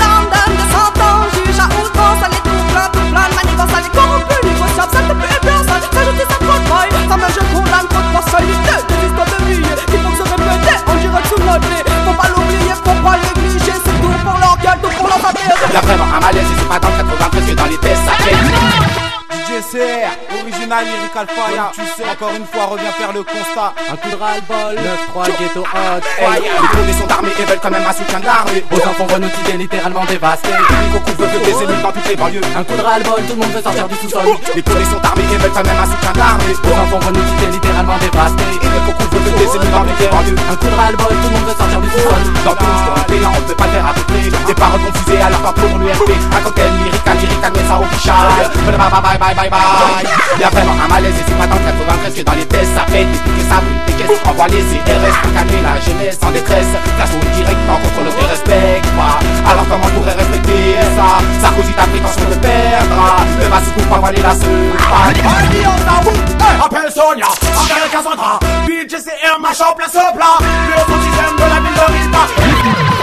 Original 19.71 20.83
lyrical 20.83 21.27
fire. 21.31 21.71
tu 21.71 21.83
sais, 21.95 22.03
encore 22.03 22.35
une 22.35 22.47
fois, 22.47 22.67
reviens 22.75 22.91
faire 22.91 23.12
le 23.12 23.23
constat. 23.23 23.71
Un 23.87 23.95
coup 23.95 24.11
de 24.11 24.17
ras-le-bol, 24.19 24.75
9-3 24.75 25.31
ghetto 25.39 25.62
hot. 25.62 26.03
Hey, 26.19 26.43
les 26.43 26.69
produits 26.75 26.95
sont 26.99 27.07
armés 27.07 27.31
et 27.39 27.45
veulent 27.45 27.62
quand 27.62 27.71
même 27.71 27.87
un 27.87 27.93
soutien 27.93 28.19
de 28.19 28.27
l'armée 28.27 28.65
Aux 28.67 28.83
enfants 28.83 29.07
renotiqués, 29.07 29.59
littéralement 29.59 30.05
dévastés. 30.07 30.50
Unique 30.50 30.95
au 30.97 31.00
couvre-feu 31.07 31.39
des 31.39 31.55
ennemis 31.55 31.83
dans 31.83 31.93
toutes 31.93 32.09
les 32.09 32.17
banlieues 32.17 32.41
Un 32.57 32.65
coup 32.65 32.75
de 32.75 32.83
ras-le-bol, 32.83 33.23
tout 33.23 33.35
le 33.35 33.41
monde 33.47 33.53
veut 33.55 33.62
sortir 33.62 33.87
du 33.87 33.95
sous-sol. 33.95 34.27
Les 34.57 34.62
produits 34.62 34.91
sont 34.91 35.05
armés 35.07 35.23
et 35.31 35.37
veulent 35.39 35.55
quand 35.55 35.67
même 35.67 35.79
un 35.79 35.87
soutien 35.87 36.12
de 36.12 36.19
l'armée 36.19 36.55
Aux 36.67 36.75
enfants 36.75 37.07
renotiqués, 37.07 37.50
littéralement 37.53 37.99
dévastés. 38.03 38.50
Unique 38.59 38.89
au 38.91 38.93
couvre-feu 38.99 39.31
des 39.39 39.50
ennemis 39.55 39.71
dans 39.71 39.85
toutes 39.87 40.00
les 40.03 40.11
banlieues 40.11 40.41
Un 40.50 40.57
coup 40.59 40.67
de 40.67 40.75
ras-le-bol, 40.75 41.15
tout 41.15 41.31
le 41.31 41.35
monde 41.39 41.47
veut 41.47 41.55
sortir 41.55 41.79
du 41.79 41.91
sous-sol. 41.95 42.23
Dans 42.43 42.57
tout 42.59 42.71
fait, 43.11 43.21
là 43.21 43.29
on 43.31 43.43
peut 43.47 43.55
pas 43.55 43.67
le 43.67 43.73
faire 43.73 43.87
à 43.87 43.93
peu 43.95 44.03
près 44.03 44.47
Des 44.47 44.55
paroles 44.55 44.81
confusées 44.81 45.21
alors 45.21 45.41
pas 45.41 45.53
pour 45.53 45.79
l'URP 45.79 46.11
Un 46.11 46.41
cocktail 46.43 46.73
lyrical, 46.83 47.17
lyrical 47.19 47.53
mais 47.55 47.69
ça 47.69 47.79
official 47.79 48.17
Bye 48.67 48.77
bye 48.77 48.91
bye 48.91 49.19
bye 49.19 49.35
bye 49.35 49.50
bye 49.50 49.60
Y'a 50.40 50.49
vraiment 50.49 50.73
un 50.83 50.88
malaise 50.88 51.14
pas 51.38 51.47
dans 51.47 51.57
le 51.57 51.64
93 51.64 52.14
que 52.14 52.23
dans 52.23 52.33
les 52.33 52.47
tests 52.47 52.75
ça 52.75 52.87
fait 52.88 53.02
et 53.02 53.45
ça 53.49 53.61
brûle 53.61 53.81
des 53.87 53.93
caisses 53.93 54.19
Envoie 54.25 54.49
les 54.49 54.62
CRS 54.62 55.17
pour 55.23 55.33
calmer 55.35 55.61
la 55.62 55.81
jeunesse 55.81 56.19
en 56.23 56.31
détresse. 56.31 56.73
Classe 56.97 57.11
au 57.12 57.37
direct 57.37 57.59
en 57.69 57.76
contrôle 57.76 58.07
ne 58.07 58.11
te 58.11 58.25
respecte 58.25 58.88
pas 58.97 59.19
Alors 59.50 59.67
comment 59.69 59.85
on 59.85 60.00
pourrait 60.00 60.14
respecter 60.14 60.76
ça? 60.97 61.21
Sarkozy 61.40 61.73
t'a 61.73 61.85
prétention 61.85 62.29
de 62.31 62.37
perdre. 62.40 62.97
Le 63.40 63.49
va 63.49 63.61
se 63.61 63.71
couper 63.71 63.95
envoyer 63.95 64.23
la 64.23 64.35
seule 64.35 64.73
Appelle 66.64 66.93
Sonia, 66.93 67.26
appelle 67.26 67.90
Cassandra. 67.90 68.38
BJCR, 68.67 69.40
machin, 69.40 69.73
place 69.76 69.95
au 69.95 70.14
plat 70.14 70.38
Le 70.40 70.93
son 70.93 71.00
système 71.02 71.37
de 71.37 71.43
la 71.43 71.61
ville 71.61 71.75
de 71.75 71.87
Rispa 71.93 73.00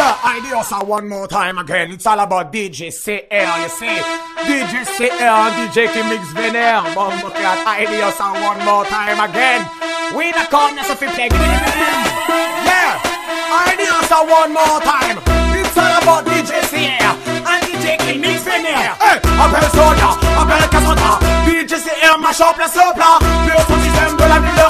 Yeah, 0.00 0.16
Idiosa 0.38 0.80
one 0.82 1.08
more 1.10 1.28
time 1.28 1.58
again. 1.58 1.92
It's 1.92 2.06
all 2.06 2.20
about 2.20 2.50
DJ 2.50 2.90
C-AIR, 2.90 3.60
you 3.60 3.68
see. 3.68 4.00
DJ 4.48 4.86
C-AIR, 4.96 5.52
DJ 5.60 5.92
qui 5.92 6.02
mix 6.08 6.32
vénère. 6.32 6.88
Bon, 6.94 7.12
look 7.20 7.36
at 7.36 7.60
Idiosa 7.82 8.32
one 8.40 8.64
more 8.64 8.86
time 8.86 9.20
again. 9.20 9.60
We 10.16 10.32
the 10.32 10.48
corner 10.48 10.84
so 10.84 10.94
fi 10.94 11.06
play. 11.12 11.28
Yeah, 12.64 12.96
Idiosa 13.68 14.24
one 14.24 14.54
more 14.54 14.80
time. 14.80 15.20
It's 15.52 15.76
all 15.76 15.92
about 16.00 16.24
DJ 16.24 16.64
C-AIR 16.72 17.12
and 17.44 17.60
DJ 17.68 17.98
qui 18.00 18.16
mix 18.16 18.40
vénère. 18.40 18.96
Hey, 19.04 19.20
appelle 19.36 19.68
Sonia, 19.68 20.16
appelle 20.40 20.66
Cassandra. 20.70 21.20
DJ 21.44 21.76
C-AIR, 21.76 22.16
machin, 22.18 22.54
place 22.56 22.78
au 22.78 22.94
plat. 22.94 23.18
Le 23.44 23.52
son 23.68 23.78
système 23.84 24.16
de 24.16 24.24
la 24.24 24.40
ville 24.40 24.60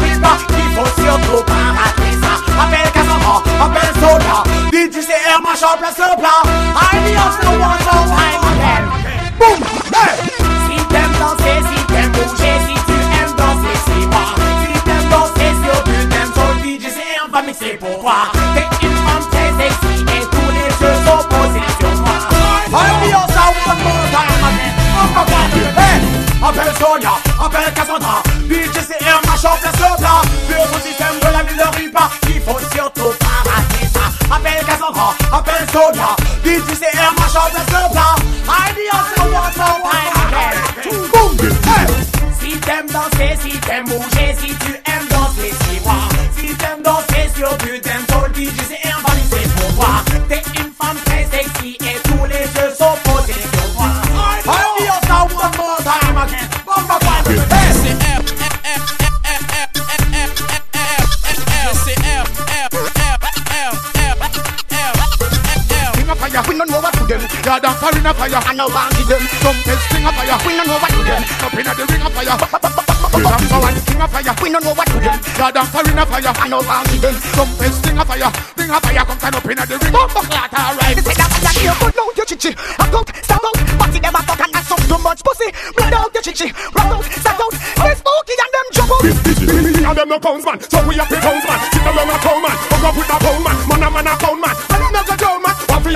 what 67.51 67.59
to 67.59 67.67
them. 67.67 67.81
Yeah, 67.81 67.83
dance 67.83 67.83
for 67.83 67.91
ring 67.91 68.07
a 68.07 68.15
fire, 68.15 68.43
and 68.47 68.59
no 68.59 68.67
one 68.71 68.91
give 68.95 69.09
them. 69.11 69.23
Some 69.43 69.59
test 69.67 69.91
ring 69.91 70.07
a 70.07 70.13
fire, 70.15 70.39
we 70.47 70.55
don't 70.55 70.67
know 70.71 70.79
what 70.79 70.91
to 70.95 71.03
them. 71.03 71.23
Up 71.43 71.55
inna 71.59 71.73
the 71.75 71.85
ring 71.91 72.03
a 72.03 72.11
fire, 72.11 72.37
dance 72.39 73.51
for 73.51 73.59
one 73.59 73.75
ring 73.75 74.01
a 74.01 74.07
fire, 74.07 74.35
we 74.39 74.49
don't 74.51 74.63
know 74.63 74.75
what 74.75 74.87
to 74.87 74.99
them. 75.03 75.19
Yeah, 75.35 75.51
dance 75.51 75.71
for 75.71 75.83
ring 75.83 75.99
a 75.99 76.05
fire, 76.07 76.31
and 76.31 76.51
no 76.51 76.59
one 76.63 76.87
give 76.87 77.03
them. 77.03 77.15
Some 77.35 77.51
test 77.59 77.87
ring 77.87 77.99
a 77.99 78.05
fire, 78.07 78.31
ring 78.55 78.71
a 78.71 78.79
fire, 78.79 79.03
come 79.03 79.19
stand 79.19 79.35
up 79.35 79.47
inna 79.51 79.65
the 79.67 79.77
ring. 79.83 79.93
Bumbo 79.93 80.21
clot, 80.31 80.53
alright. 80.55 80.97
Say 81.01 81.15
that 81.19 81.31
fire 81.35 81.55
here, 81.59 81.75
but 81.81 81.91
now 81.99 82.09
you 82.15 82.25
chichi. 82.25 82.55
I 82.55 82.87
out, 82.87 83.09
stand 83.19 83.43
out, 83.43 83.59
party 83.83 83.99
them 83.99 84.15
a 84.15 84.21
fuck 84.23 84.41
and 84.47 84.55
ass 84.55 84.71
up 84.71 84.81
too 84.87 84.99
much 85.03 85.21
pussy. 85.27 85.51
Blood 85.75 85.95
out 85.95 86.15
your 86.15 86.23
chichi, 86.23 86.55
rock 86.55 86.95
out, 86.95 87.05
stand 87.19 87.41
out, 87.43 87.55
stay 87.55 87.95
spooky 87.99 88.35
and 88.39 88.53
them 88.55 88.67
jump 88.71 88.95
out. 88.95 89.03
Me 89.03 89.83
and 89.83 89.97
them 89.99 90.09
no 90.09 90.19
pounds 90.23 90.47
man, 90.47 90.59
so 90.63 90.79
we 90.87 90.95
have 90.95 91.11
the 91.11 91.19
pounds 91.19 91.43
man. 91.51 91.59
Sit 91.75 91.83
down 91.83 91.99
a 91.99 92.15
pound 92.23 92.43
man, 92.47 92.55
hook 92.71 92.85
up 92.87 92.95
with 92.95 93.11
a 93.11 93.17
pound 93.19 93.43
man. 93.43 93.57
Man 93.67 93.83
a 93.83 93.89
man 93.91 94.07
a 94.07 94.15
pound 94.15 94.39
man, 94.39 94.55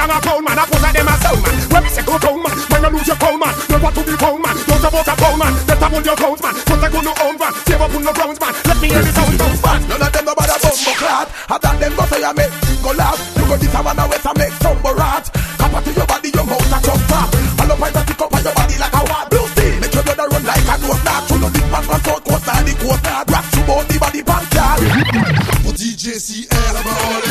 man. 0.07 0.09
One 0.09 0.17
a 0.17 0.21
pound 0.21 0.45
man, 0.45 0.59
a 0.59 0.65
pose 0.69 0.93
them 0.93 1.09
a 1.09 1.15
sound 1.17 1.41
man. 1.41 1.57
When 1.73 1.83
me 1.85 1.89
say 1.89 2.05
go 2.05 2.19
pound 2.19 2.43
man, 2.45 2.57
when 2.69 2.83
you 2.85 2.91
lose 2.93 3.09
your 3.09 3.17
pound 3.17 3.41
man, 3.41 3.55
don't 3.69 3.83
want 3.83 3.95
to 3.97 4.03
be 4.05 4.15
pound 4.17 4.41
man. 4.45 4.57
Don't 4.69 4.85
about 4.85 5.09
a 5.09 5.15
pound 5.17 5.39
man, 5.41 5.53
better 5.65 5.89
hold 5.89 6.05
your 6.05 6.17
pounds 6.17 6.43
man. 6.45 6.55
Put 6.65 6.85
a 6.85 6.89
gun 6.93 7.05
no 7.05 7.13
own 7.25 7.37
van, 7.39 7.53
save 7.65 7.81
up 7.81 7.95
on 7.95 8.03
no 8.05 8.13
browns 8.13 8.41
man. 8.41 8.53
Let 8.69 8.77
me 8.81 8.89
hear 8.93 9.03
the 9.03 9.13
sound 9.13 9.39
bounce 9.39 9.63
man. 9.65 9.81
None 9.89 10.05
of 10.05 10.13
them 10.13 10.25
no 10.25 10.33
bother 10.35 10.59
bumbo 10.61 10.93
clot. 11.01 11.29
I 11.49 11.57
than 11.57 11.77
them 11.81 11.93
go 11.97 12.05
say 12.05 12.21
I 12.21 12.33
make 12.37 12.53
go 12.85 12.91
laugh. 12.93 13.19
You 13.37 13.45
go 13.49 13.57
this 13.57 13.75
a 13.75 13.81
one 13.81 13.99
away 13.99 14.21
to 14.21 14.33
make 14.37 14.55
tumble 14.61 14.95
rat. 14.95 15.25
Come 15.57 15.77
to 15.81 15.91
your 15.97 16.07
body, 16.07 16.29
your 16.35 16.45
mouth 16.45 16.75
a 16.75 16.79
chop 16.85 17.01
top. 17.09 17.29
I 17.33 17.63
love 17.65 17.81
how 17.81 17.89
you 17.89 18.05
tick 18.05 18.21
up 18.21 18.35
on 18.35 18.43
your 18.45 18.55
body 18.55 18.77
like 18.77 18.95
a 18.95 19.03
wild 19.09 19.27
blue 19.33 19.49
steel. 19.57 19.75
Make 19.81 19.95
your 19.95 20.05
blood 20.05 20.21
a 20.21 20.25
run 20.29 20.45
like 20.45 20.69
a 20.69 20.75
nose 20.85 21.03
knot. 21.05 21.23
You 21.33 21.39
know 21.41 21.49
this 21.49 21.67
man 21.73 21.85
can 21.89 22.01
talk 22.05 22.21
court 22.29 22.45
now, 22.45 22.61
the 22.61 22.73
court 22.77 23.01
now. 23.09 23.25
Rock 23.33 23.47
you 23.57 23.63
the 23.65 23.97
body 23.97 24.21
pancard. 24.21 24.79
Pour 25.65 25.73
DJ 25.73 26.21
C-AIR, 26.21 26.73
la 26.77 26.81
main 26.85 27.24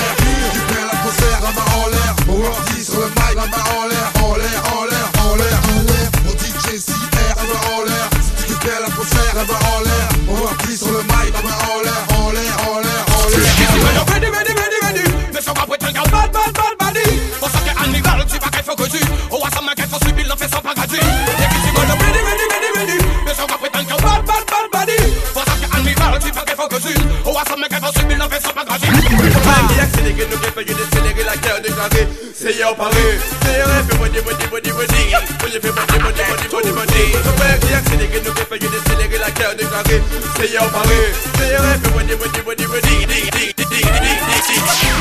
cause 31.84 32.00
it. 32.00 32.08
Say 32.36 32.58
your 32.58 32.76
parade. 32.76 33.20
Say 33.44 33.58
your 33.60 33.70
everybody, 33.70 34.22
body, 34.24 34.48
body, 34.48 34.72
body. 34.72 34.96
When 35.42 35.52
you 35.52 35.60
feel 35.60 35.74
body, 35.76 35.98
body, 36.00 36.24
body, 36.24 36.48
body, 36.52 36.72
body. 36.72 37.04
Come 37.24 37.38
back, 37.40 37.60
yeah, 37.70 37.82
c'est 37.84 37.98
les 37.98 38.08
gars, 38.08 38.22
nous 38.24 38.34
fait 38.34 38.46
payer 38.46 38.70
des 38.70 38.82
sénégalais 38.90 39.20
la 39.20 39.32
carte 39.32 39.58
déclarée. 39.58 40.02
Say 40.38 40.52
your 40.54 40.70
parade. 40.72 41.14
Say 41.38 41.52
your 41.52 41.64
everybody, 41.64 42.16
body, 42.16 42.42
body, 42.42 42.66
body, 42.66 43.06
dig, 43.08 43.32
dig, 43.32 43.56
dig, 43.56 43.56
dig, 43.56 43.68
dig, 43.68 44.02
dig. 44.02 44.20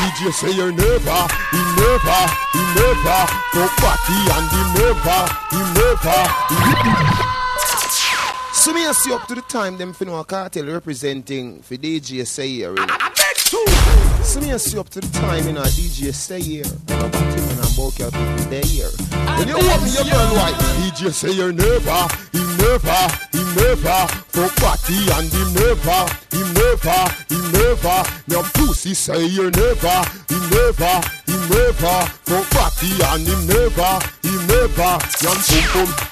DJ 0.03 0.33
say 0.33 0.53
You 0.53 0.73
never, 0.73 1.21
he 1.53 1.61
never, 1.79 2.23
he 2.53 2.63
never. 2.79 3.21
Go 3.55 3.63
party 3.79 4.19
and 4.35 4.47
he 4.51 4.63
never, 4.79 5.21
he 5.51 5.61
never, 5.79 6.23
so 8.55 8.73
me 8.73 8.87
ask 8.87 9.07
you, 9.07 9.15
up 9.17 9.27
to 9.27 9.35
the 9.35 9.43
time 9.43 9.77
them 9.77 9.93
finna 9.93 10.25
cartel 10.25 10.67
representing 10.67 11.63
for 11.63 11.75
DJ 11.75 12.25
say 12.25 12.47
You. 12.47 12.77
So 13.53 14.41
me 14.41 14.51
a 14.53 14.59
see 14.59 14.79
up 14.79 14.89
to 14.89 15.01
the 15.01 15.13
time 15.19 15.47
in 15.47 15.59
our 15.59 15.69
DJ 15.77 16.15
say 16.15 16.41
here. 16.41 16.65
No 16.89 17.07
batting 17.11 17.45
and 17.53 17.61
I'm 17.61 17.77
bulky 17.77 18.03
out 18.03 18.13
people 18.13 18.49
there 18.49 18.65
here. 18.65 18.89
When 19.37 19.47
you 19.47 19.61
want 19.61 19.85
me 19.85 19.93
your 19.93 20.09
girl 20.09 20.33
white, 20.41 20.57
DJ 20.81 21.13
say 21.13 21.33
you 21.33 21.53
never, 21.53 22.01
he 22.33 22.41
never, 22.57 23.01
he 23.29 23.45
never. 23.61 24.09
For 24.33 24.49
party 24.57 25.05
and 25.05 25.29
he 25.29 25.45
never, 25.53 26.01
he 26.33 26.41
never, 26.57 27.01
he 27.29 27.37
never. 27.53 28.01
Now 28.33 28.41
pussy 28.57 28.95
say 28.95 29.27
you 29.27 29.51
never, 29.51 29.97
he 30.33 30.39
never, 30.49 30.95
he 31.29 31.37
never. 31.53 32.09
For 32.25 32.41
party 32.57 32.89
and 33.05 33.29
him 33.29 33.47
never, 33.53 34.01
he 34.25 34.33
never. 34.49 34.97
Yum 35.21 35.37
pum 35.37 35.87
pum. 35.93 36.12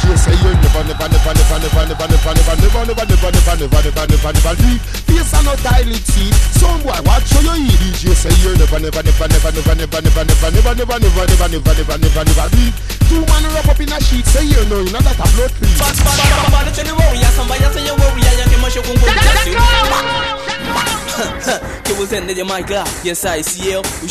DJ 0.00 0.16
say 0.16 0.32
you're 0.40 0.56
never, 0.56 0.80
never, 0.84 1.08
never, 1.12 1.32
never, 1.36 1.60
never, 1.60 1.84
never, 1.92 2.08
never, 2.08 2.32
never, 2.32 2.56
never, 2.56 2.84
never, 2.88 3.04
never, 3.04 3.60
never, 3.60 3.84
never, 3.84 4.06
never, 4.08 4.32
never. 4.32 4.54
Leave 4.64 4.80
face 5.20 5.34
and 5.36 5.44
no 5.44 5.52
dilate 5.60 6.06
seat. 6.08 6.34
Some 6.56 6.80
boy 6.82 6.96
watch 7.04 7.28
how 7.36 7.40
you 7.40 7.68
eat. 7.68 7.76
DJ 7.84 8.16
say 8.16 8.32
you're 8.40 8.56
never, 8.56 8.80
never, 8.80 9.02
never, 9.02 9.28
never, 9.28 9.52
never, 9.52 9.74
never, 9.76 10.00
never, 10.00 10.24
never, 10.24 10.50
never, 10.50 10.72
never, 10.72 10.96
never, 10.96 11.36
never, 11.36 11.48
never, 11.52 11.68
never, 11.68 11.98
never, 12.00 12.24
never. 12.24 12.48
Leave 12.56 12.74
two 13.08 13.20
man 13.28 13.44
wrap 13.52 13.68
up 13.68 13.80
in 13.80 13.92
a 13.92 14.00
sheet. 14.00 14.24
Say 14.26 14.46
you 14.46 14.64
know 14.70 14.80
you 14.80 14.92
know 14.92 15.04
that 15.04 15.18
a 15.20 15.26
blood 15.36 15.52
clean. 15.60 15.76
You 17.84 17.94
you 18.50 18.58
mash 18.62 18.74
your 18.74 18.84
kungu. 18.84 19.06
Que 21.84 21.92
vous 21.92 22.14
êtes 22.14 22.24
mic 22.24 22.70
là, 22.70 22.84
yes 23.04 23.26
I 23.26 23.42
see 23.42 23.72
you, 23.72 23.78
ou 23.80 24.08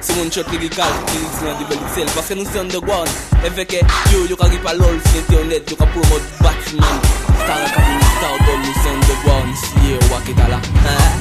c'est 0.00 0.16
mon 0.16 0.30
shot 0.30 0.44
lyrical, 0.52 0.86
lyrics 1.12 1.42
nan 1.42 1.56
di 1.58 1.64
bel 1.64 2.06
parce 2.14 2.28
que 2.28 2.34
nous 2.34 2.44
sommes 2.44 2.66
underground, 2.66 3.08
et 3.44 3.50
fait 3.50 3.66
que 3.66 3.76
yo, 4.12 4.26
yo 4.28 4.36
ka 4.36 4.46
ripa 4.46 4.74
lol, 4.74 5.00
c'est 5.12 5.25
passionnés 5.26 5.60
du 5.60 5.74
rap 5.74 5.88
pour 5.92 6.06
mode 6.06 6.22
Batman 6.40 7.00
Tanakabini 7.46 8.08
Tardo 8.20 8.52
Lucien 8.62 8.96
de 9.00 9.14
Bois 9.22 9.42
Nishiye 9.46 9.98
Wakidala 10.12 10.60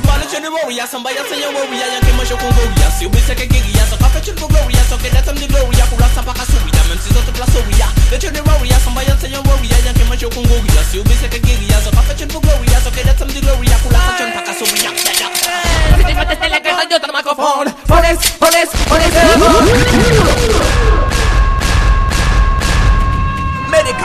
Mwana 0.03 0.25
chene 0.31 0.49
warrior 0.49 0.87
Samba 0.87 1.11
ya 1.11 1.21
warrior 1.23 1.87
Yanke 1.93 2.13
masho 2.17 2.37
kon 2.37 2.53
Si 2.97 3.05
obi 3.05 3.19
seke 3.19 3.47
So 3.89 3.97
kafe 3.97 4.21
chul 4.21 4.35
bo 4.35 4.47
So 4.89 4.97
ke 4.97 5.09
datem 5.13 5.35
de 5.35 5.47
gloria 5.47 5.85
Pour 5.85 5.99
la 5.99 6.07
sapa 6.09 6.33
kasuria 6.33 6.81
si 7.01 7.13
zote 7.13 7.31
warrior 7.39 7.89
Le 8.11 8.17
chene 8.17 8.41
warrior 8.45 8.79
Samba 8.79 9.03
ya 9.03 9.15
warrior 9.41 9.79
Yanke 9.85 10.03
masho 10.09 10.29
kon 10.29 10.45
Si 10.91 10.99
obi 10.99 11.13
seke 11.13 11.39
So 11.83 11.91
kafe 11.91 12.15
chul 12.17 12.27
bo 12.31 12.39
So 12.83 12.91
ke 12.91 13.03
datem 13.05 13.27
de 13.27 13.39
gloria 13.41 13.77
Pour 13.81 13.91
la 13.91 13.99
sapa 13.99 14.17
chul 14.17 14.31
pa 14.33 14.41
kasuria 14.41 14.91
Si 15.97 16.03
te 16.03 16.13
fates 16.13 16.39
te 16.39 16.49
la 16.49 16.59
carta 16.59 16.85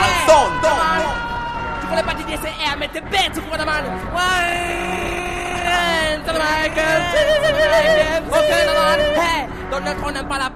Kalsson! 0.01 0.51
Du 1.81 1.87
får 1.89 2.03
bara 2.07 2.17
till 2.17 2.27
det 2.31 2.37
som 2.37 2.47
är 2.47 2.77
med 2.77 2.93
till 2.93 3.03
bäst 3.03 3.35
så 3.35 3.41
får 3.41 3.67
man... 3.67 3.83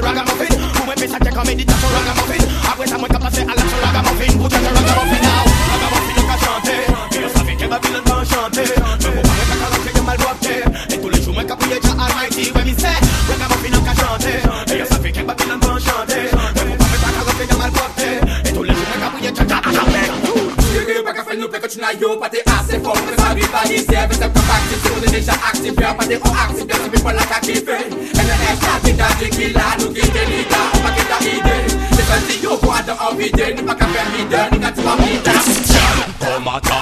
pase 0.00 0.14
ragamuffin. 0.14 0.58
Mwen 0.58 0.84
mwen 0.86 0.98
pesa 0.98 1.18
chek 1.18 1.36
an 1.36 1.46
meditasyon 1.46 1.92
ragamuffin. 1.92 2.42
Apre 2.70 2.86
sa 2.88 2.98
mwen 2.98 3.12
ka 3.12 3.18
pase 3.18 3.40
alaksyon 3.42 3.80
ragamuffin. 3.84 4.38
Bouten 4.38 4.62
chan 4.64 4.74
ragamuffin 4.74 5.22
nou 5.22 5.44
Ragamuffin 5.70 6.14
nou 6.16 6.26
ka 6.30 6.36
chante. 6.44 6.76
Bilon 7.10 7.30
sa 7.34 7.42
veke 7.44 7.68
babilon 7.68 8.04
tan 8.04 8.24
chante. 8.24 8.64
Mwen 8.80 9.12
mwen 9.14 9.24
mwen 9.26 9.48
ka 9.50 9.56
kalanke 9.60 9.90
yon 9.96 10.04
mal 10.04 10.18
wapte. 10.24 10.56
E 10.88 10.96
tou 10.96 11.10
le 11.10 11.18
chou 11.24 11.32
mwen 11.32 11.46
ka 11.46 11.56
priye 11.56 11.80
jan 11.80 12.00
almighty 12.00 12.52
Mwen 12.54 12.64
mi 12.64 12.74
se. 12.74 12.94
Ragamuffin 13.30 13.72
nou 13.72 13.84
ka 13.84 13.94
chante. 14.00 14.34
Bilon 14.70 14.86
sa 14.86 14.98
veke 15.04 15.22
babilon 15.28 15.60
tan 15.60 15.80
chante. 15.86 16.20
Mwen 16.32 16.66
mwen 16.66 16.78
mwen 16.78 17.00
ka 17.04 17.10
kalanke 17.18 17.50
yon 17.50 17.58
mal 17.58 17.72
wapte. 17.80 18.10
E 18.44 18.54
tou 18.54 18.64
le 18.64 18.72
chou 18.74 18.86
mwen 18.88 19.00
ka 19.04 19.12
priye 19.16 19.32
jan 19.32 19.52
almighty 19.58 20.10
Gege 20.70 21.02
baka 21.04 21.24
fel 21.26 21.38
nou 21.38 21.50
plekot 21.50 21.72
china 21.74 21.90
yo 22.00 22.14
Pate 22.20 22.40
ase 22.54 22.78
fok, 22.78 22.98
mwen 23.04 23.18
sa 23.18 23.34
vi 23.34 23.46
pa 23.52 23.64
yise 23.68 24.06
Vese 24.10 24.26
mwen 24.30 24.46
pa 24.46 24.56
aktif, 24.56 24.82
se 24.82 24.94
mwen 24.94 25.12
deja 25.12 25.36
aktif 25.50 25.74
Pe 25.76 25.84
apate 25.84 26.20
ou 26.22 26.34
aktif, 26.46 26.70
se 26.70 26.88
mwen 26.88 27.04
pa 27.04 27.14
la 27.18 27.26
ka 27.26 27.40
kife 27.44 27.78
Sakit 28.58 28.98
hati 29.00 29.30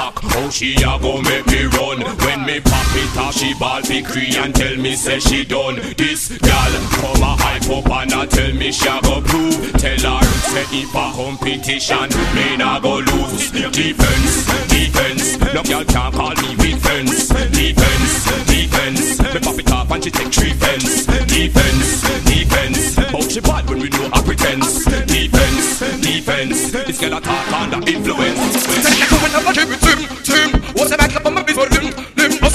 attack, 0.08 0.32
how 0.32 0.50
she 0.50 0.74
a 0.74 0.98
go 1.00 1.20
make 1.22 1.46
me 1.46 1.64
run? 1.64 2.00
When 2.24 2.44
me 2.46 2.60
pop 2.60 2.86
it 2.94 3.16
off, 3.18 3.34
she 3.34 3.54
ball 3.54 3.82
fi 3.82 4.02
cry 4.02 4.44
and 4.44 4.54
tell 4.54 4.76
me 4.76 4.94
say 4.94 5.18
she 5.20 5.44
done. 5.44 5.76
This 5.96 6.28
gal 6.38 6.72
come 6.90 7.22
a 7.22 7.36
hype 7.36 7.68
up 7.70 7.90
and 7.90 8.12
a 8.12 8.26
tell 8.26 8.52
me 8.54 8.72
she 8.72 8.88
a 8.88 9.00
go 9.02 9.20
prove. 9.20 9.72
Tell 9.74 10.20
her 10.20 10.24
say 10.52 10.66
if 10.72 10.94
a 10.94 11.12
competition, 11.14 12.08
me 12.34 12.56
nah 12.56 12.80
go 12.80 12.98
lose. 12.98 13.50
Defense, 13.50 14.46
defense, 14.68 15.38
no 15.54 15.62
gal 15.62 15.84
can 15.84 16.12
call 16.12 16.34
me 16.36 16.56
with 16.56 16.82
fence 16.82 17.28
Defense, 17.28 18.24
defense, 18.46 19.20
me 19.34 19.40
pop 19.40 19.58
it 19.58 19.72
off 19.72 19.90
and 19.90 20.04
she 20.04 20.10
take 20.10 20.32
three 20.32 20.52
fence. 20.52 21.06
Defense, 21.06 22.02
defense, 22.24 22.96
but 22.96 23.30
she 23.30 23.40
bad 23.40 23.68
when 23.68 23.80
we 23.80 23.88
know 23.88 24.08
her 24.10 24.22
pretense. 24.22 24.84
Defense, 24.84 25.37
defense. 25.78 26.72
This 26.72 26.98
girl 27.00 27.18
attack 27.18 27.52
under 27.52 27.78
influence. 27.88 28.66
Take 28.82 29.08
the 29.08 29.18
woman 29.22 29.34
of 29.38 29.54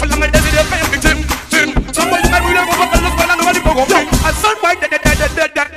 on 0.04 0.10
the 0.10 0.18
lamb 0.18 0.34
that 4.80 4.90
that 4.92 5.04
that 5.04 5.36
that 5.36 5.56
that 5.56 5.56
that. 5.56 5.73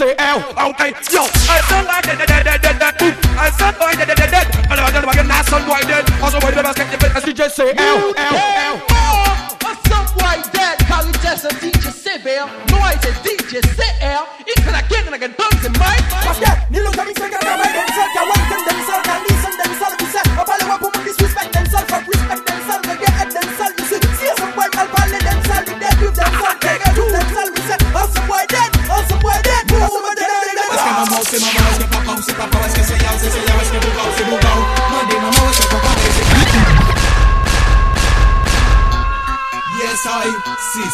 say 0.00 0.14
ow, 0.18 0.40
ow, 0.56 0.72
yo. 1.12 1.28
I 1.44 1.60
said 1.68 1.84
why 1.84 2.00
dead, 2.00 2.16
dead, 2.16 2.44
dead, 2.44 2.62
dead, 2.62 2.78
dead. 2.80 3.14
I 3.36 3.50
said 3.52 3.76
why 3.76 3.94
dead, 3.94 4.08
dead, 4.08 4.16
dead, 4.16 4.30
dead. 4.30 4.46
I 4.70 4.76
never 4.76 4.92
done 4.92 5.08
again. 5.12 5.30
I 5.30 5.42
said 5.44 5.68
why 5.68 5.82
dead. 5.82 6.08
Also 6.24 6.40
why 6.40 6.50
the 6.52 6.62
best 6.62 6.76
get 6.78 6.88
the 6.90 6.96
best. 6.96 7.26
DJ 7.26 7.50
say 7.50 7.74
ow, 7.76 8.14
ow, 8.16 8.80
ow. 8.88 9.56
What's 9.60 9.90
up, 9.92 10.08
why 10.16 10.40
dead? 10.52 10.78
College 10.88 11.24
as 11.26 11.44
a 11.44 11.52
teacher, 11.60 11.92
sit 11.92 12.24
there. 12.24 12.46
Noise 12.72 13.04
a 13.04 13.12
DJ, 13.20 13.60
sit 13.76 13.94
there. 14.00 14.39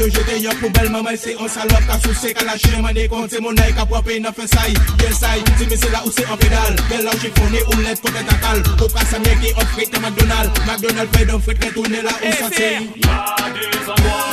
yo 0.00 0.08
jete 0.08 0.40
yo 0.42 0.50
poubel 0.60 0.90
Maman 0.90 1.16
se 1.16 1.34
an 1.36 1.48
salop 1.48 1.84
ka 1.86 1.98
sou 2.00 2.14
se 2.14 2.32
kalache 2.32 2.80
Mane 2.80 3.08
kon 3.08 3.28
se 3.28 3.40
monay 3.40 3.72
ka 3.76 3.84
pwape 3.84 4.20
nan 4.20 4.32
fe 4.32 4.46
say 4.46 4.72
Yel 5.02 5.12
say, 5.12 5.38
si 5.58 5.66
me 5.66 5.76
se 5.76 5.90
la 5.92 6.02
ou 6.04 6.10
se 6.10 6.24
an 6.24 6.36
pedal 6.40 6.74
Bel 6.88 7.04
la 7.04 7.12
ou 7.12 7.20
chifone 7.20 7.60
ou 7.68 7.80
let 7.84 8.00
kote 8.00 8.24
takal 8.32 8.64
Ou 8.80 8.88
ka 8.88 9.04
sa 9.04 9.20
mye 9.20 9.36
ki 9.44 9.52
an 9.60 9.70
frit 9.74 9.92
nan 9.92 10.02
McDonald 10.08 10.50
McDonald 10.66 11.12
pay 11.12 11.24
don 11.28 11.40
frit 11.40 11.64
retourne 11.64 12.02
la 12.02 12.16
ou 12.16 12.36
sa 12.40 12.48
se 12.56 12.72
Ya 13.04 13.52
de 13.52 13.72
zanwa 13.84 14.29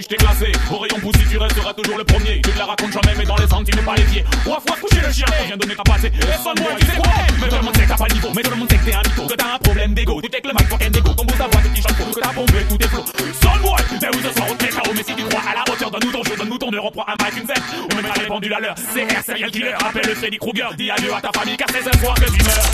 Je 0.00 0.08
t'ai 0.08 0.16
classé. 0.16 0.50
Au 0.72 0.78
rayon 0.78 0.98
poussi, 0.98 1.24
tu 1.30 1.38
resteras 1.38 1.72
toujours 1.72 1.98
le 1.98 2.04
premier. 2.04 2.40
Tu 2.42 2.50
te 2.50 2.58
la 2.58 2.64
racontes 2.64 2.92
jamais, 2.92 3.14
mais 3.16 3.24
dans 3.24 3.36
les 3.36 3.46
centimes, 3.46 3.80
pas 3.84 3.94
les 3.94 4.02
pieds. 4.02 4.24
Trois 4.44 4.60
fois 4.60 4.76
coucher 4.80 5.00
le 5.06 5.12
chien, 5.12 5.26
vient 5.46 5.56
donner 5.56 5.76
ta 5.76 5.84
passée. 5.84 6.08
Et 6.08 6.42
sonne-moi, 6.42 6.70
tu 6.80 6.86
sais 6.86 6.96
quoi? 6.96 7.12
Mais 7.40 7.48
tout 7.48 7.56
le 7.56 7.62
monde 7.62 7.76
sait 7.76 7.82
que 7.84 7.88
t'as 7.88 7.96
pas 7.96 8.08
le 8.08 8.14
niveau. 8.14 8.28
Mais 8.34 8.42
tout 8.42 8.50
le 8.50 8.56
monde 8.56 8.70
sait 8.70 8.76
que 8.78 8.84
t'es 8.84 8.94
un 8.94 9.02
mytho. 9.02 9.26
Que 9.26 9.34
t'as 9.34 9.54
un 9.54 9.58
problème 9.58 9.94
d'ego. 9.94 10.20
Tu 10.20 10.30
t'es 10.30 10.40
que 10.40 10.48
le 10.48 10.54
mic, 10.54 10.68
fucking 10.68 10.90
d'ego. 10.90 11.14
Ton 11.14 11.24
bout 11.24 11.36
ta 11.36 11.46
voix, 11.46 11.60
tes 11.62 11.68
petits 11.68 11.82
chants 11.82 11.94
Que 11.94 12.20
t'as 12.20 12.32
bombé 12.32 12.66
tous 12.68 12.78
tes 12.78 12.88
flots. 12.88 13.04
Sonne-moi, 13.40 13.76
mais 14.02 14.08
où 14.08 14.18
ce 14.18 14.32
soir, 14.34 14.46
on 14.50 14.54
te 14.54 14.64
met 14.64 14.70
KO. 14.70 14.90
Mais 14.96 15.02
si 15.04 15.14
tu 15.14 15.24
crois 15.28 15.42
à 15.48 15.54
la 15.54 15.72
hauteur, 15.72 15.90
donne-nous 15.92 16.12
ton 16.12 16.24
jeu, 16.24 16.36
donne-nous 16.38 16.58
ton 16.58 16.72
heure. 16.74 16.84
On 16.86 16.90
prend 16.90 17.06
un 17.06 17.24
mic, 17.24 17.36
une 17.38 17.46
scène. 17.46 17.62
On 17.92 17.94
mettra 17.94 18.14
les 18.20 18.26
pendules 18.26 18.54
à 18.54 18.60
l'heure. 18.60 18.74
CR, 18.74 19.22
serial 19.24 19.50
killer. 19.52 19.74
Appelle 19.78 20.06
le 20.08 20.14
Freddy 20.16 20.38
Krueger. 20.38 20.74
Dis 20.76 20.90
adieu 20.90 21.14
à 21.14 21.20
ta 21.20 21.30
famille, 21.38 21.56
car 21.56 21.68
c'est 21.70 21.84
ce 21.84 21.98
soir 22.00 22.14
que 22.16 22.26
tu 22.30 22.42
meurs. 22.42 22.64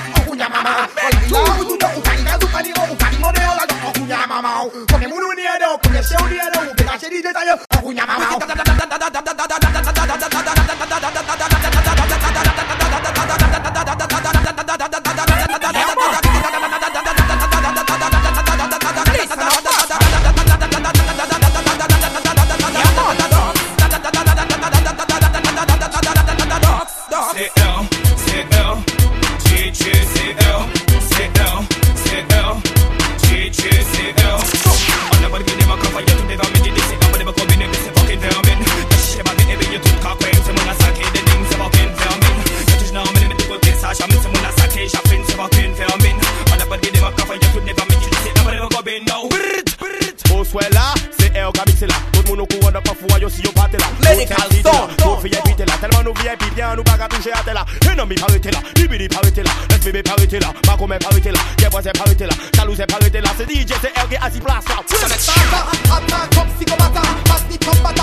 Ni 0.00 0.22
okunya 0.22 0.48
mama 0.48 0.88
Come 3.80 5.06
mundo. 5.06 5.20
CL, 29.70 30.00
CL, 30.14 30.68
CL, 31.08 31.66
CL. 32.04 32.79
Medical 54.20 54.48
Zone. 54.62 54.96
Tout 54.98 55.16
fi 55.22 55.28
éviter 55.28 55.64
là, 55.64 55.72
tellement 55.80 56.02
nous 56.04 56.14
VIP 56.20 56.54
bien, 56.54 56.76
nous 56.76 56.82
pas 56.82 56.98
qu'à 56.98 57.08
toucher 57.08 57.32
à 57.32 57.42
tel 57.42 57.54
là. 57.54 57.64
Ennemi 57.90 58.14
pas 58.16 58.26
arrêter 58.28 58.50
là, 58.50 58.58
Libidi 58.76 59.08
pas 59.08 59.18
arrêter 59.18 59.42
là, 59.42 59.50
SBB 59.70 60.02
pas 60.02 60.12
arrêter 60.12 60.38
là, 60.38 60.52
Macomé 60.66 60.98
pas 60.98 61.08
arrêter 61.08 61.32
là, 61.32 61.38
Kebois 61.56 61.80
c'est 61.82 61.96
pas 61.96 62.04
arrêter 62.04 62.26
là, 62.26 62.34
Talou 62.52 62.74
c'est 62.76 62.86
pas 62.86 62.96
arrêter 62.96 63.20
là, 63.20 63.30
c'est 63.36 63.50
DJ, 63.50 63.72
c'est 63.80 63.98
RG 63.98 64.18
à 64.20 64.30
6 64.30 64.40
places 64.40 64.64
là. 64.68 64.74
Attaque 65.96 66.34
comme 66.34 66.48
psychopathe, 66.58 67.02
passe 67.24 67.44
ni 67.50 67.58
comme 67.58 67.78
bata, 67.82 67.99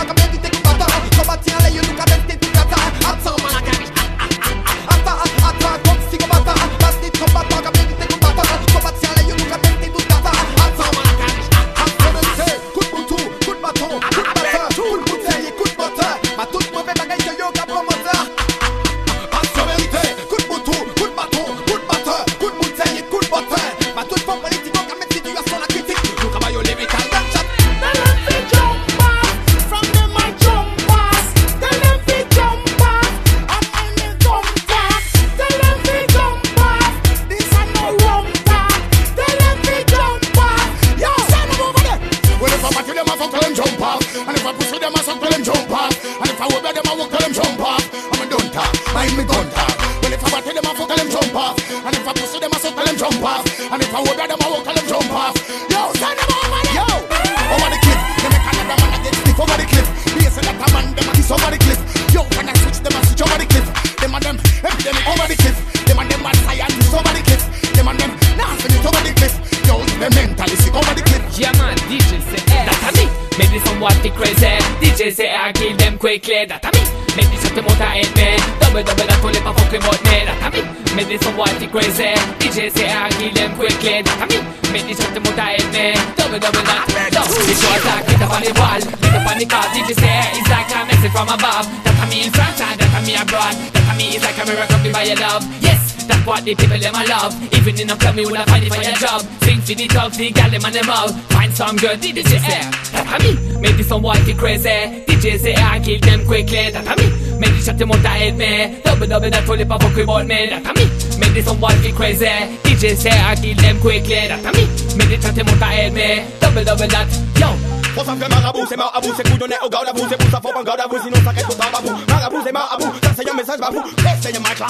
CR 75.47 75.53
kill 75.53 75.77
them 75.77 75.97
quickly. 75.97 76.45
Data 76.45 76.69
me, 76.73 76.81
make 77.15 77.29
this 77.31 77.43
shot 77.43 77.55
them 77.55 77.65
out 77.67 77.79
of 77.79 78.11
me. 78.15 78.29
Double 78.59 78.83
double 78.83 79.07
that 79.07 79.19
only 79.23 79.39
pa 79.39 79.51
fuck 79.55 79.73
about 79.73 80.01
me. 80.03 80.17
Data 80.27 80.47
me, 80.51 80.61
make 80.95 81.07
this 81.07 81.21
somewhat 81.23 81.55
the 81.59 81.67
crazy. 81.67 82.11
DJ 82.39 82.67
C-AIR 82.71 83.09
kill 83.15 83.33
them 83.33 83.51
quickly. 83.55 84.03
Data 84.03 84.25
me, 84.27 84.37
make 84.71 84.85
this 84.87 84.99
shot 84.99 85.13
them 85.13 85.23
out 85.23 85.39
of 85.39 85.67
me. 85.71 85.95
Double 86.19 86.39
double 86.39 86.63
that 86.67 86.85
Yo, 87.15 87.21
this 87.47 87.59
show 87.59 87.71
attack, 87.79 88.03
hit 88.07 88.21
up 88.21 88.31
on 88.31 88.41
the 88.43 88.51
wall. 88.59 88.81
Hit 88.81 89.15
up 89.15 89.27
on 89.27 89.37
the 89.39 89.45
car, 89.47 89.65
DJ 89.71 89.91
C-AIR 89.95 90.27
is 90.35 90.47
like 90.51 90.71
a 90.73 90.79
message 90.83 91.13
from 91.15 91.29
above? 91.31 91.65
Data 91.85 92.05
me 92.11 92.17
in 92.27 92.31
France 92.33 92.59
and 92.59 92.75
data 92.79 92.99
me 93.07 93.13
abroad. 93.15 93.55
Data 93.71 93.93
me 93.95 94.05
is 94.19 94.23
like 94.23 94.39
a 94.41 94.43
miracle 94.43 94.79
by 94.91 95.03
your 95.07 95.19
love. 95.21 95.43
Yes, 95.63 95.76
that's 96.07 96.25
what 96.25 96.43
the 96.43 96.55
people 96.55 96.79
them 96.79 96.95
I 96.95 97.05
love. 97.05 97.35
Even 97.53 97.79
in 97.79 97.89
a 97.89 98.13
me 98.13 98.25
would 98.25 98.37
I 98.37 98.45
find 98.45 98.63
it 98.63 98.73
for 98.73 98.81
your 98.81 98.95
job. 98.95 99.21
Sing 99.43 99.61
for 99.61 99.75
the 99.75 99.87
dogs, 99.87 100.17
the 100.17 100.31
gal 100.31 100.49
them 100.49 100.65
and 100.65 100.75
them 100.75 100.89
all 100.89 101.09
Find 101.35 101.53
some 101.53 101.75
good 101.75 101.99
DJ 101.99 102.25
C-AIR 102.25 102.71
That's 102.91 103.23
me, 103.23 103.59
make 103.59 103.77
this 103.77 103.87
some 103.87 104.01
whitey 104.03 104.37
crazy. 104.37 105.03
DJ 105.05 105.37
C-AIR 105.37 105.83
kill 105.83 105.99
them 105.99 106.25
quickly. 106.25 106.71
That's 106.71 106.87
me, 106.97 107.39
make 107.39 107.51
this 107.51 107.65
shot 107.65 107.77
them 107.77 107.91
out 107.91 108.05
head 108.05 108.37
me. 108.37 108.81
Double 108.81 109.07
double 109.07 109.29
that 109.29 109.43
fully 109.43 109.65
pa 109.65 109.77
fuck 109.77 109.97
about 109.97 110.25
me. 110.25 110.49
That's 110.49 110.65
me, 110.79 111.19
make 111.19 111.33
this 111.33 111.45
some 111.45 111.57
whitey 111.57 111.93
crazy. 111.93 112.25
DJ 112.65 112.95
C-AIR 112.95 113.35
kill 113.35 113.55
them 113.55 113.79
quickly. 113.81 114.27
That's 114.27 114.43
me, 114.57 114.97
make 114.97 115.09
this 115.09 115.23
shot 115.23 115.35
them 115.35 115.47
out 115.47 115.61
head 115.61 115.93
me. 115.93 116.25
Double 116.39 116.63
double 116.63 116.87
that, 116.87 117.09
yo 117.39 117.76
Faut 117.97 118.05
ça 118.05 118.15
fait 118.15 118.29
marabout, 118.29 118.65
c'est 118.69 118.77
marabout, 118.77 119.13
c'est 119.17 119.23
couillonné 119.23 119.55
au 119.65 119.69
garde 119.69 119.87
à 119.87 119.91
vous, 119.91 120.05
c'est 120.07 120.17
pour 120.17 120.29
ça 120.29 120.39
faut 120.39 120.53
pas 120.53 120.63
garde 120.63 120.81
à 120.81 120.87
vous, 120.87 121.01
sinon 121.01 121.17
ça 121.23 121.31
reste 121.31 121.51
au 121.51 121.55
babou. 121.55 121.97
Marabout, 122.07 122.41
c'est 122.45 122.51
marabout, 122.51 122.93
ça 123.01 123.09
c'est 123.17 123.27
un 123.27 123.33
message 123.33 123.59
babou, 123.59 123.81
restez 124.05 124.37
un 124.37 124.39
mic 124.39 124.59
là. 124.59 124.67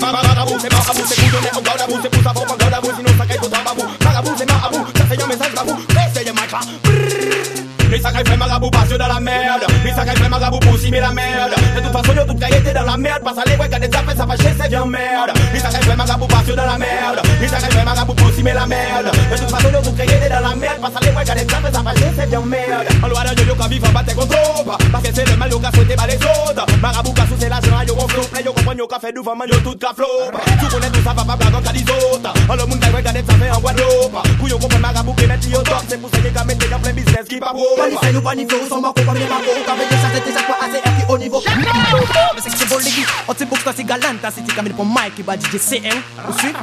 Marabout, 0.00 0.58
c'est 0.60 0.72
marabout, 0.72 1.04
c'est 1.06 1.20
couillonné 1.22 1.48
au 1.56 1.60
garde 1.60 1.80
à 1.80 1.86
vous, 1.86 1.98
c'est 2.02 2.10
pour 2.10 2.22
ça 2.24 2.32
faut 2.34 2.44
pas 2.44 2.56
garde 2.56 2.74
à 2.74 2.80
vous, 2.80 2.96
sinon 2.96 3.10
ça 3.16 3.24
reste 3.24 3.44
au 3.44 3.48
babou. 3.48 3.86
Marabout, 4.02 4.34
c'est 4.36 4.50
marabout, 4.50 4.86
ça 4.98 5.04
c'est 5.08 5.22
un 5.22 5.26
message 5.28 5.54
babou, 5.54 5.76
restez 5.94 6.28
un 6.28 6.32
mic. 6.32 7.63
Les 7.94 8.00
sacrés 8.00 8.24
fait 8.24 8.36
marabout 8.36 8.70
parce 8.70 8.88
que 8.88 8.96
dans 8.96 9.06
la 9.06 9.20
merde. 9.20 9.66
Les 9.84 9.92
pour 9.92 10.00
la 10.02 11.12
merde. 11.12 11.54
De 11.76 11.80
toute 11.80 11.92
façon 11.92 12.12
dans 12.74 12.82
la 12.82 12.96
merde. 12.96 13.22
Parce 13.22 13.38
à 13.38 13.42
quand 13.44 13.78
des 13.78 13.86
affaires 13.86 14.16
ça 14.16 14.26
va 14.26 14.36
chier 14.36 14.52
c'est 14.60 14.68
bien 14.68 14.84
merde. 14.84 15.30
Les 15.52 15.60
parce 15.60 15.76
que 15.76 16.52
dans 16.52 16.66
la 16.66 16.76
merde. 16.76 17.22
Les 17.40 17.46
pour 17.46 17.54
la 18.52 18.66
merde. 18.66 19.12
De 19.30 19.36
toute 19.36 19.48
façon 19.48 19.68
dans 19.70 20.40
la 20.40 20.56
merde. 20.56 20.78
Parce 20.80 20.96
à 20.96 21.24
quand 21.24 21.34
des 21.34 21.54
affaires 21.54 21.72
ça 21.72 21.82
va 21.82 21.94
chier 21.94 22.10
c'est 22.18 22.26
bien 22.28 22.40
merde. 22.40 22.88
En 23.00 23.06
de 23.06 23.42
yo 23.44 23.54
battre 23.54 24.14
contre 24.16 24.78
Parce 24.90 25.04
que 25.04 25.14
c'est 25.14 25.30
le 25.30 25.36
mal 25.36 25.52
souhaité 25.52 25.94
par 25.94 26.08
les 26.08 26.16
autres. 26.16 26.66
Marabout 26.82 27.14
l'argent 27.48 27.94
comprend 27.94 28.86
qu'a 28.88 28.98
fait 28.98 29.12
du 29.12 29.20
vent 29.20 29.36
yo 29.46 29.56
tout 29.60 29.78
ça 29.78 31.12
va 31.12 31.22
pas 31.22 31.36
blague 31.36 31.54
en 31.54 31.60
des 31.60 31.82
autres 31.82 32.32
En 32.48 32.56
le 32.56 32.66
monde 32.66 32.82
fait 32.82 33.50
en 33.50 33.60
Guadeloupe. 33.60 34.18
C'est 35.88 36.00
pour 36.00 36.10
ça 36.10 36.16
qu'il 36.18 36.36
a 36.36 36.44
mis 36.44 36.74
en 36.74 36.78
plein 36.80 36.92
business 36.92 37.24
qui 37.28 37.38
Qualifié 37.84 38.12
nous 38.12 38.22
planifions, 38.22 38.56
on 38.64 38.68
s'en 38.68 38.80
moque, 38.80 38.96
on 38.98 39.04
va 39.04 39.12
bien 39.12 39.28
marquer 39.28 39.50
Avec 39.50 39.88
des 39.90 39.96
chances 39.96 40.16
et 40.16 40.30
des 40.30 40.36
aquas 40.36 40.56
assez 40.64 40.80
qui 40.80 41.12
au 41.12 41.18
niveau 41.18 41.42
Mais 41.44 42.40
c'est 42.40 42.50
que 42.50 42.56
c'est 42.56 42.68
beau 42.68 42.78
les 42.78 42.84
gars 42.90 43.08
On 43.28 43.34
t'es 43.34 43.44
boxe, 43.44 43.62
c'est 43.76 43.84
galant 43.84 44.16
T'as 44.22 44.30
cité 44.30 44.54
comme 44.54 44.66
il 44.66 44.72
pour 44.72 44.86
Mike, 44.86 45.12
il 45.18 45.24
va 45.24 45.34
DJ 45.36 45.58
CM 45.58 46.00
Vous 46.26 46.38
suivez 46.38 46.54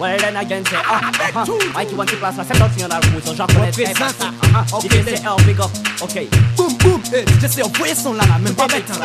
Well 0.00 0.16
then 0.16 0.34
again 0.34 0.64
say 0.64 0.80
ah 0.80 1.12
uh, 1.12 1.44
uh, 1.44 1.74
Mikey 1.76 1.94
want 1.94 2.08
to 2.08 2.16
classe 2.16 2.38
la 2.38 2.44
scène 2.44 2.58
nationale 2.58 3.02
rouge 3.12 3.36
J'en 3.36 3.46
connais 3.46 3.70
très 3.70 3.92
pas 3.92 4.08
ça 4.08 4.32
Ok 4.72 4.88
c'est 4.88 5.26
un 5.26 5.36
big 5.44 5.60
up 5.60 5.68
Ok 6.00 6.16
Boum 6.56 6.72
boum 6.78 7.02
J'essaie 7.38 7.62
envoyer 7.62 7.94
son 7.94 8.14
là 8.14 8.22
Même 8.42 8.54
pas 8.54 8.66
bête 8.66 8.88
là 8.88 9.04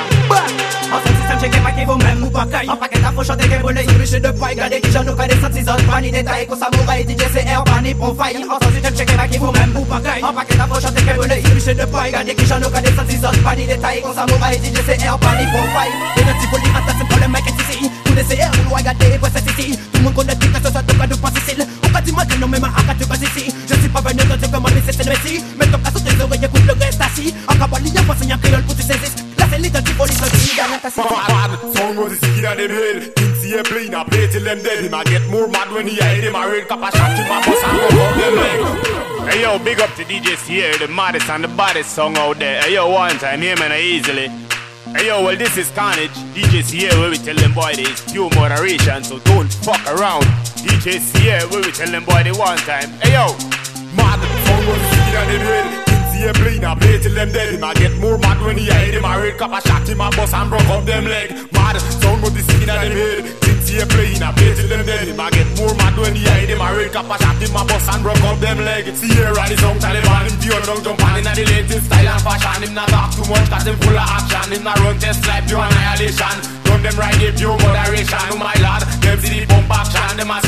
En 0.94 1.00
système 1.04 1.40
j'ai 1.42 1.50
qu'un 1.50 1.60
paquet 1.60 1.84
vous 1.84 1.98
même 1.98 2.32
pas 2.32 2.48
En 2.70 2.78
paquet 2.78 3.00
qu'un 3.02 3.12
de 3.12 4.40
paille 4.40 4.56
Gardez 4.56 4.80
qui 4.80 4.92
j'en 4.92 5.04
nous 5.04 5.16
connais 5.18 5.36
Pas 5.36 6.00
ni 6.00 6.12
détail 6.12 6.48
Qu'on 6.48 6.56
samouraï 6.56 7.04
DJ 7.04 7.24
c'est 7.34 7.44
Pas 7.44 7.82
ni 7.84 7.94
bon 7.94 8.16
En 8.16 8.72
système 8.72 8.96
j'ai 8.96 9.06
qu'un 9.06 9.18
paquet 9.18 9.38
vous 9.38 9.52
même 9.52 9.76
ou 9.76 9.84
pas 9.84 10.00
caille. 10.00 10.24
En 10.24 10.32
paquet 10.32 10.56
t'as 10.56 10.80
chanter 10.80 11.04
qu'un 11.04 11.16
volet 11.16 11.42
Une 11.42 11.52
riche 11.52 11.66
de 11.66 11.86
paille 11.92 12.14
Gardez 12.14 12.36
qui 12.36 12.46
j'en 12.46 12.60
nous 12.62 12.70
connais 12.70 12.92
Pas 12.92 13.56
ni 13.58 13.66
détail 13.66 14.02
Qu'on 14.02 14.14
DJ 14.14 14.80
Pas 15.20 15.36
ni 15.36 15.46
bon 15.52 15.66
Et 16.16 16.24
le 16.24 16.40
type 16.40 16.56
C'est 20.74 20.85
soit 20.94 21.08
de 21.08 21.16
quoi 21.16 21.32
de 21.32 21.36
pas 21.36 21.40
Sicile 21.40 21.66
On 21.84 21.90
va 21.90 22.02
dire 22.02 22.16
que 22.16 22.36
non 22.40 22.48
mais 22.48 22.60
ma 22.60 22.68
arrête 22.68 22.98
tu 23.00 23.06
vas 23.06 23.16
ici 23.16 23.54
Je 23.70 23.76
suis 23.76 23.90
pas 23.90 24.02
venu 24.02 24.20
tu 24.42 24.50
comment 24.50 24.68
laisser 24.70 24.92
c'est 24.92 25.04
le 25.04 25.12
messie 25.12 25.44
Mais 25.58 25.66
ton 25.68 25.80
cas 25.80 25.92
tes 25.92 26.24
oreilles 26.24 26.46
écoute 26.46 26.66
le 26.66 26.74
reste 26.74 27.02
assis 27.02 27.34
En 27.48 27.56
cabali 27.56 27.90
y'a 27.90 28.02
pas 28.04 28.14
un 28.14 28.38
créole 28.38 28.64
pour 28.64 28.76
tu 28.76 28.82
saisisses 28.82 29.16
Là 29.38 29.46
c'est 29.52 29.60
little 29.60 29.82
people 29.84 30.06
it's 30.06 30.22
not 30.22 30.30
the 30.30 30.56
guy 30.56 30.80
that's 30.82 30.96
Bad, 30.96 31.76
sound 31.76 31.98
was 31.98 32.20
sick 32.20 32.38
in 32.38 32.58
the 32.58 32.68
head. 32.68 33.16
Things 33.16 33.44
he 33.44 33.64
play 33.64 33.90
now 33.90 34.04
play 34.04 34.28
till 34.28 34.44
them 34.44 34.62
dead. 34.64 34.84
Him 34.84 34.94
a 34.94 35.04
get 35.04 35.28
more 35.30 35.48
mad 35.48 35.72
when 35.72 35.88
he 35.88 35.96
hide 35.98 36.24
him 36.24 36.36
a 36.36 36.48
red 36.48 36.68
cap 36.68 36.82
a 36.82 36.90
shot 36.96 37.18
him 37.18 37.26
a 37.26 37.38
bust 37.46 37.64
and 37.66 37.78
rub 37.78 38.00
up 38.02 38.16
them. 38.18 39.28
Hey 39.28 39.42
yo, 39.42 39.60
big 39.60 39.80
up 39.80 39.94
to 39.96 40.04
DJ 40.04 40.38
Sierra, 40.38 40.78
the 40.78 40.88
maddest 40.88 41.30
and 41.30 41.44
the 41.44 41.48
baddest 41.50 41.92
song 41.92 42.18
out 42.18 42.38
there. 42.40 42.62
Hey 42.62 42.74
yo, 42.76 42.90
one 42.90 43.18
time, 43.18 43.42
hear 43.42 43.56
me 43.58 43.82
easily. 43.82 44.30
Hey 44.96 45.08
yo, 45.08 45.22
well 45.22 45.36
this 45.36 45.58
is 45.58 45.70
Carnage. 45.72 46.10
DJ 46.32 46.64
Sierra 46.64 46.98
where 46.98 47.10
we 47.10 47.18
tell 47.18 47.36
them 47.36 47.54
boy 47.54 47.74
there 47.76 47.92
is 47.92 48.00
pure 48.10 48.30
moderation, 48.34 49.04
so 49.04 49.20
don't 49.28 49.52
fuck 49.52 49.84
around. 49.92 50.24
DJ 50.64 51.00
Sierra 51.04 51.46
where 51.50 51.60
we 51.60 51.72
tell 51.74 51.92
them 51.92 52.06
boy 52.06 52.24
they 52.24 52.32
one 52.32 52.58
time. 52.60 52.88
Hey 53.04 53.12
yo, 53.12 53.28
Mad, 53.92 54.24
the 54.24 54.28
sick 54.32 55.12
in 55.12 55.28
the 55.28 55.46
head. 55.52 55.86
Things 55.86 56.16
he 56.16 56.42
play 56.42 56.60
now 56.60 56.76
play 56.76 56.98
till 56.98 57.14
them 57.14 57.30
dead. 57.34 57.54
Him 57.54 57.64
a 57.66 57.74
get 57.74 57.98
more 57.98 58.18
mad 58.18 58.42
when 58.42 58.58
he 58.58 58.68
hide 58.68 58.94
him 58.94 59.04
a 59.04 59.20
red 59.20 59.38
cap 59.38 59.52
a 59.52 59.68
shot 59.68 59.86
him 59.86 60.00
a 60.00 60.10
bust 60.12 60.34
and 60.34 60.50
broke 60.50 60.70
up 60.70 60.86
them 60.86 61.04
leg. 61.04 61.52
Mad, 61.52 61.76
sound 61.76 62.22
was 62.24 62.34
the 62.34 62.42
sick 62.44 62.62
in 62.62 62.68
the 62.68 62.74
head. 62.74 63.45
Things 63.76 63.92
he 63.92 63.98
play 63.98 64.20
now 64.20 64.32
play 64.32 64.56
till 64.56 64.68
them 64.72 64.86
dead. 64.86 65.08
Him 65.08 65.20
a 65.20 65.28
get 65.32 65.52
more 65.60 65.76
mad 65.76 65.98
when 66.00 66.16
he 66.16 66.24
hide 66.24 66.48
him 66.48 66.62
a 66.64 66.72
red 66.72 66.94
cap 66.96 67.12
a 67.12 67.16
shot 67.20 67.36
him 67.36 67.56
a 67.56 67.62
bust 67.68 67.92
and 67.92 68.02
broke 68.04 68.24
up 68.24 68.40
them 68.40 68.60
leg. 68.64 68.88
Sierra 68.96 69.44
the 69.52 69.58
song 69.60 69.76
Taliban 69.84 70.32
him 70.32 70.36
the 70.40 70.48
down 70.64 70.80
jump 70.84 71.04
on 71.04 71.20
in 71.20 71.28
the 71.28 71.44
latest 71.44 71.86
style 71.86 72.08
and 72.08 72.24
fashion. 72.24 72.64
Him 72.64 72.74
not 72.74 72.88
talk 72.88 73.12
too 73.12 73.28
much 73.28 73.50
'cause 73.50 73.68
him 73.68 73.76
full 73.84 73.98
of 74.00 74.08
action. 74.08 74.52
Him 74.54 74.64
not 74.64 74.80
run 74.80 74.98
test 75.00 75.28
like 75.28 75.48
pure 75.48 75.60
annihilation. 75.60 76.36
Run 76.72 76.84
them 76.84 76.96
right 76.96 77.20
give 77.20 77.36
pure 77.36 77.58
moderation. 77.60 78.24
Oh 78.32 78.38
my 78.40 78.56
lord, 78.64 78.84
them 79.04 79.20
see 79.20 79.44
the 79.44 79.46
pump 79.46 79.72
action. 79.72 80.18
Them 80.18 80.32
a 80.32 80.40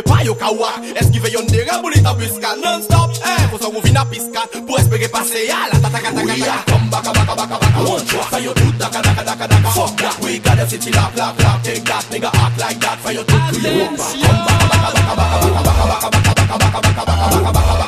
me 0.00 0.02
pa 0.02 0.22
yo 0.24 0.34
kawa 0.34 0.80
Eskive 0.96 1.28
yon 1.32 1.46
dere 1.46 1.80
boulit 1.82 2.06
a 2.06 2.14
buska 2.14 2.56
Non 2.62 2.82
stop, 2.82 3.10
eh, 3.24 3.48
foson 3.50 3.74
ou 3.74 3.80
vina 3.80 4.04
piska 4.04 4.46
Pou 4.66 4.76
espere 4.78 5.08
pase 5.08 5.46
ya 5.46 5.68
la 5.72 5.78
tatakatakataka 5.80 6.64
Kamba 6.66 7.00
kabaka 7.02 7.34
baka 7.36 7.56
baka 7.58 7.78
one 7.84 8.06
shot 8.06 8.24
Fayo 8.30 8.52
tout 8.54 8.74
daka 8.78 9.02
daka 9.02 9.22
daka 9.24 9.46
daka 9.48 9.70
Fuck 9.70 9.96
that, 9.98 10.16
we 10.22 10.38
got 10.38 10.56
them 10.56 10.68
city 10.68 10.90
lap 10.92 11.16
lap 11.16 11.38
lap 11.38 11.62
Take 11.62 11.84
that 11.84 12.04
nigga 12.10 12.30
act 12.34 12.60
like 12.60 12.80
that 12.80 12.98
Fayo 13.04 13.22
tout 13.24 13.42
to 13.52 13.68
Europa 13.68 14.06
Kamba 14.24 14.52
kabaka 14.60 14.88
baka 15.00 15.36
baka 15.64 15.84
baka 15.90 16.08
baka 16.10 16.20
baka 16.20 16.56
baka 16.56 16.60
baka 16.60 16.80
baka 16.80 17.02
baka 17.04 17.20
baka 17.20 17.52
baka 17.52 17.74
baka 17.74 17.79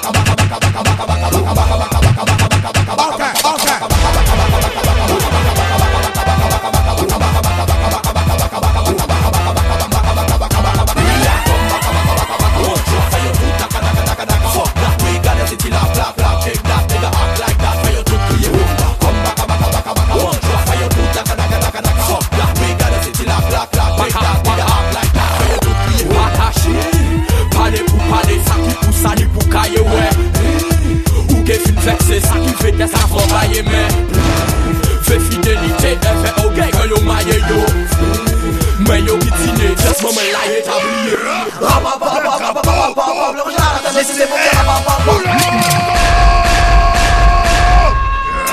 mais 44.02 44.06
se 44.06 44.14
levanta 44.14 44.56
na 44.56 44.64
babá. 44.64 44.98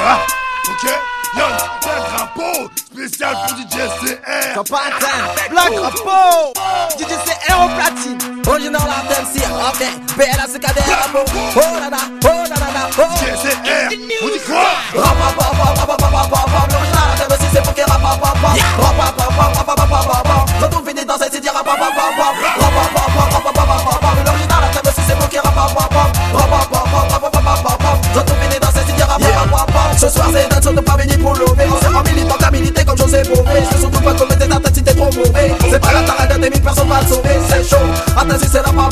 É, 0.06 0.72
ok? 0.72 0.90
Yon, 1.36 1.56
Especial 1.56 2.04
Rapo, 2.12 2.72
spécial 2.76 3.36
pour 3.36 3.56
DJ 3.56 3.76
CR. 4.00 4.54
Capata, 4.54 5.14
Black 5.50 5.76
Rapo, 5.78 6.54
DJ 6.98 7.12
CR 7.18 7.54
au 7.54 7.70
é 7.70 7.76
platine. 7.76 8.18
Hoje 8.48 8.70
não 8.70 8.86
lá 8.86 9.04
dance, 9.10 9.40
homem, 9.46 10.00
pera 10.16 10.48
se 10.48 10.60
cadeira, 10.60 11.10
pô. 11.12 11.20
Oh, 11.20 11.80
nada, 11.80 11.98
oh, 12.26 12.48
nada, 12.48 12.90
oh. 12.98 13.08
DJ 13.14 13.32
CR, 13.38 14.26
onde 14.26 14.40
foi? 14.40 14.56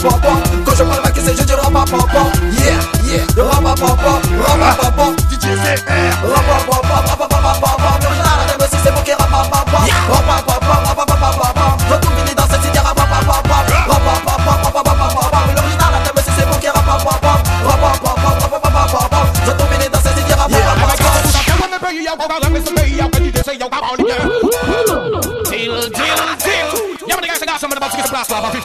swap 0.10 0.24
on 0.24 0.46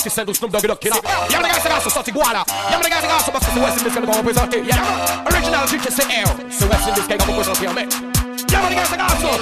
Parce 0.02 0.16
que 0.16 0.20
c'est 0.26 0.36
Snoop 0.36 0.50
Dogg 0.50 0.78
qui 0.80 0.88
là 0.88 0.96
Y'a 1.30 1.38
mon 1.38 1.46
gars 1.46 1.54
c'est 1.62 1.68
gars 1.68 1.80
sont 1.80 1.90
sortis 1.90 2.10
Guala 2.10 2.44
Y'a 2.70 2.76
mon 2.76 2.82
gars 2.82 2.96
c'est 3.00 3.06
gars 3.06 3.24
sont 3.24 3.30
parce 3.30 3.46
que 3.46 3.52
c'est 3.54 3.60
West 3.60 3.78
Indies 3.78 3.94
qu'elle 3.94 4.04
va 4.04 4.12
représenter 4.14 4.64
Y'a 4.64 4.74
Original 5.30 5.68
du 5.68 5.78
KCR 5.78 6.28
C'est 6.50 6.64
West 6.64 6.88
Indies 6.88 7.02
qu'elle 7.06 7.18
va 7.18 7.24
représenter 7.24 7.68
mais 7.72 7.86
Y'a 8.50 8.58
mon 8.58 8.68
gars 8.68 8.82
c'est 8.90 8.96
gars 8.96 9.06
sont 9.20 9.38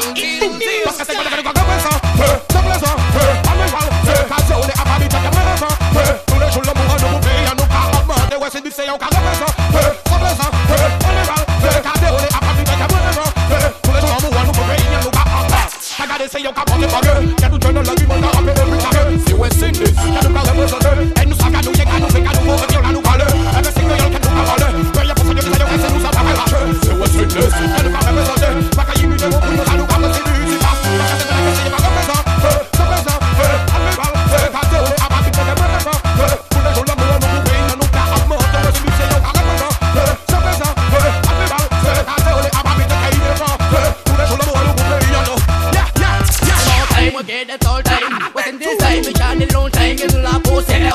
Parce 0.85 0.99
que 0.99 1.05
c'est 1.07 1.13
Snoop 1.15 1.27
à 1.27 1.37
mes 1.37 1.43
balles 3.71 3.91
Peu, 4.05 4.13
quand 4.29 4.55
on 4.55 4.69
est 4.69 4.79
à 4.79 4.85
Paris, 4.85 5.09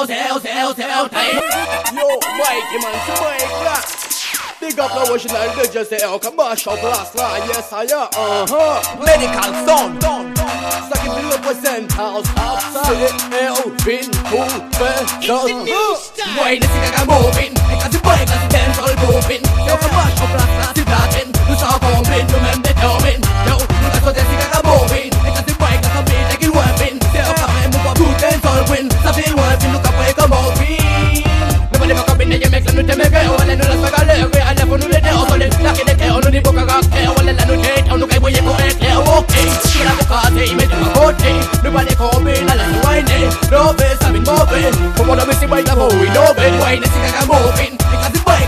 hell, 0.04 0.40
hell, 0.40 0.74
hell, 0.74 1.08
hell. 1.08 1.44
Yo, 1.96 2.08
Mikey 2.38 2.78
man, 2.84 2.96
so 3.08 3.14
Mike, 3.24 3.42
yeah. 3.64 3.82
Big 4.60 4.80
up 4.80 4.92
the 4.92 5.12
original 5.12 5.38
DJ 5.56 5.86
say, 5.86 6.00
oh, 6.04 6.20
come 6.20 6.40
on, 6.40 6.56
shop 6.56 6.82
last 6.82 7.16
line, 7.16 7.44
yes, 7.48 7.72
I 7.72 7.84
am, 7.84 8.08
uh-huh. 8.12 9.04
Medical 9.04 9.52
sound, 9.64 10.02
Ça 10.90 10.98
qui 11.00 11.10
me 11.10 11.32
représente, 11.32 11.92
house, 11.94 12.26
outside, 12.38 13.10
C-L, 13.32 13.56
Vin, 13.86 14.12
Cool, 14.32 14.48
Fest, 14.74 15.28
Why 16.36 16.60
the 16.60 16.68
singer 16.68 16.92
got 16.92 17.08
moving? 17.08 17.54
I 17.56 17.80
got 17.80 17.92
the 17.92 18.00
boy, 18.00 18.16
got 18.16 18.28
the 18.28 18.48
dance 18.50 18.80
all 18.80 18.96
moving. 19.06 19.44
Yo, 19.68 19.76
come 19.78 19.96
on, 19.96 20.10
shop 20.16 20.32
last 20.34 20.56
line, 20.56 20.76
see 20.76 20.86
blocking. 20.88 21.30
You 21.48 21.56
saw 21.56 21.76
you 21.76 22.36
remember 22.36 22.74
coming. 22.80 23.22
Yo, 23.46 23.56
you 23.60 24.00
got 24.02 24.16
the 24.16 24.24
singer 24.24 24.50
got 24.52 24.66
moving. 24.66 24.85
nu 32.76 32.84
te 32.84 32.96
mege 33.00 33.22
o 33.32 33.36
wala 33.40 33.56
nu 33.56 33.66
la 33.72 33.76
sagale 33.84 34.14
o 34.26 34.28
ke 34.34 34.40
ala 34.50 34.64
fonu 34.70 34.88
le 34.94 35.00
de 35.06 35.12
o 35.20 35.22
sole 35.30 35.48
la 35.66 35.72
ke 35.78 35.84
de 35.90 35.94
ke 36.00 36.08
o 36.16 36.20
nu 36.24 36.30
ni 36.36 36.40
boka 36.46 36.64
ga 36.70 36.78
ke 36.94 37.02
o 37.10 37.14
wala 37.18 37.32
la 37.40 37.44
nu 37.50 37.56
te 37.64 37.74
o 37.92 37.98
nu 38.00 38.06
kai 38.12 38.20
boye 38.24 38.42
ko 38.48 38.52
Loni 38.56 39.96
Bocagaste, 39.96 41.32
nu 41.64 41.72
ba 41.72 41.82
de 41.88 41.96
ko 42.00 42.08
be 42.26 42.34
la 42.48 42.54
la 42.60 42.66
nu 42.72 42.80
wai 42.86 43.02
ne 43.10 43.18
no 43.52 43.62
be 43.80 43.88
sabin 44.02 44.24
mo 44.28 44.36
be 44.52 44.60
como 44.98 45.16
no 45.16 45.24
be 45.26 45.34
si 45.40 45.48
bai 45.52 45.62
la 45.68 45.76
bo 45.80 45.88
i 46.06 46.10
no 46.16 46.24
be 46.38 46.46
wai 46.62 46.76
ne 46.82 46.88
si 46.94 47.00
ka 47.06 47.12
ka 47.18 47.24
mo 47.30 47.38
bin 47.58 47.72
ni 47.92 47.98
ka 48.04 48.08
si 48.14 48.20
bai 48.28 48.45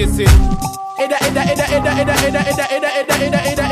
Eda 0.00 1.16
eda 1.26 1.42
eda 1.52 1.64
eda 1.76 1.92
eda 2.00 2.14
eda 2.28 2.40
eda 2.40 2.40
eda 2.48 2.64
eda 2.76 2.88
eda 3.00 3.14
eda 3.20 3.20
eda 3.26 3.40
eda 3.52 3.69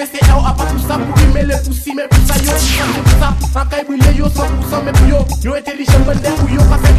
Dje 0.00 0.06
se 0.06 0.20
el 0.32 0.46
a 0.48 0.52
pa 0.56 0.64
pou 0.64 0.80
sa 0.80 0.96
pou 0.96 1.12
rime 1.20 1.42
le 1.44 1.56
pou 1.60 1.74
si 1.76 1.92
Men 1.92 2.06
pou 2.08 2.24
sa 2.24 2.38
yo, 2.40 2.54
pou 3.04 3.18
sa 3.20 3.28
pou 3.36 3.48
sa 3.52 3.64
Kay 3.68 3.82
brile 3.84 4.14
yo, 4.16 4.30
100% 4.32 4.86
men 4.86 4.96
pou 4.96 5.10
yo. 5.10 5.18
Yo 5.44 5.56
entelijen 5.58 6.06
bon 6.06 6.22
den 6.24 6.38
pou 6.40 6.48
yo, 6.48 6.64
pa 6.70 6.78
se 6.80 6.89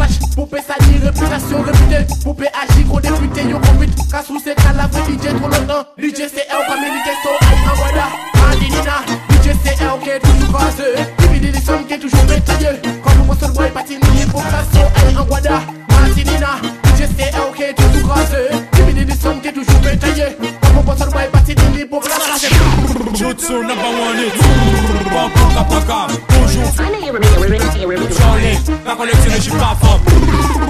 je 29.42 29.50
suis 29.50 29.58
pas 29.58 29.76
fort. 29.80 30.00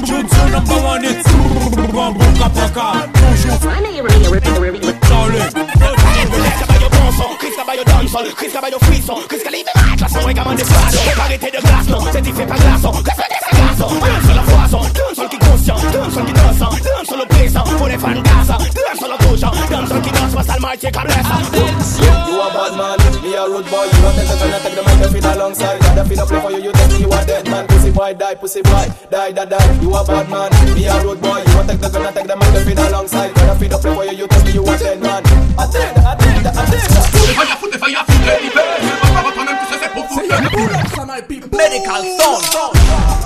Jutsu 0.04 0.50
number 0.50 0.84
one 0.84 1.04
hit. 1.04 1.22
Paka 1.92 2.48
paka, 2.50 3.08
toujours. 3.12 3.58
Charlie. 5.08 5.42
Chris 8.36 8.52
Caballo 8.52 8.78
motion 15.62 16.02
You 22.26 22.40
a 22.40 22.48
bad 22.50 22.74
man, 22.76 22.98
me 23.22 23.34
a 23.34 23.46
rude 23.46 23.68
boy 23.70 23.84
You 23.86 24.02
a 24.02 24.12
tell 24.12 24.26
the 24.26 24.34
gun 24.40 24.50
take 24.62 24.74
the 24.74 24.82
microphone 24.82 25.32
alongside 25.32 25.80
Got 25.80 25.98
a 25.98 26.04
feel 26.04 26.20
up, 26.20 26.28
for 26.28 26.50
you, 26.50 26.62
you 26.62 26.72
think 26.72 27.00
you 27.00 27.12
a 27.12 27.24
dead 27.24 27.48
man. 27.50 27.66
Pussy 27.68 27.90
boy, 27.90 28.14
die, 28.14 28.34
pussy 28.34 28.62
boy, 28.62 28.86
die, 29.10 29.32
die, 29.32 29.44
die. 29.44 29.80
You 29.80 29.94
a 29.94 30.04
bad 30.04 30.28
man, 30.28 30.50
me 30.74 30.86
a 30.86 31.02
rude 31.02 31.20
boy 31.20 31.42
You 31.46 31.58
a 31.58 31.66
take 31.66 31.80
the 31.80 31.88
gun 31.88 32.06
and 32.06 32.14
take 32.16 32.26
the 32.26 32.88
alongside 32.88 33.34
Got 33.34 33.56
a 33.56 33.58
feel 33.58 33.74
up, 33.74 33.82
for 33.82 34.04
you, 34.04 34.12
you 34.12 34.26
think 34.26 34.54
you 34.54 34.62
a 34.62 34.78
dead 34.78 35.00
man. 35.00 35.22
Attend, 35.58 35.98
attend, 35.98 36.46
attend. 36.46 36.82
Fout 36.92 37.28
fire, 37.38 37.54
faya, 37.54 37.56
fout 37.56 37.70
fire, 37.70 37.78
faya, 37.78 38.02
fout 38.02 38.10
de 38.10 38.18
faya 38.18 38.82
Fout 38.82 38.90
de 38.90 39.02
faya, 39.02 39.30
fout 39.32 39.46
de 39.46 39.58
faya, 40.18 40.48
fout 40.48 41.30
de 41.30 41.40
fire. 41.40 41.56
Medical 41.56 42.02
Zone 42.18 43.21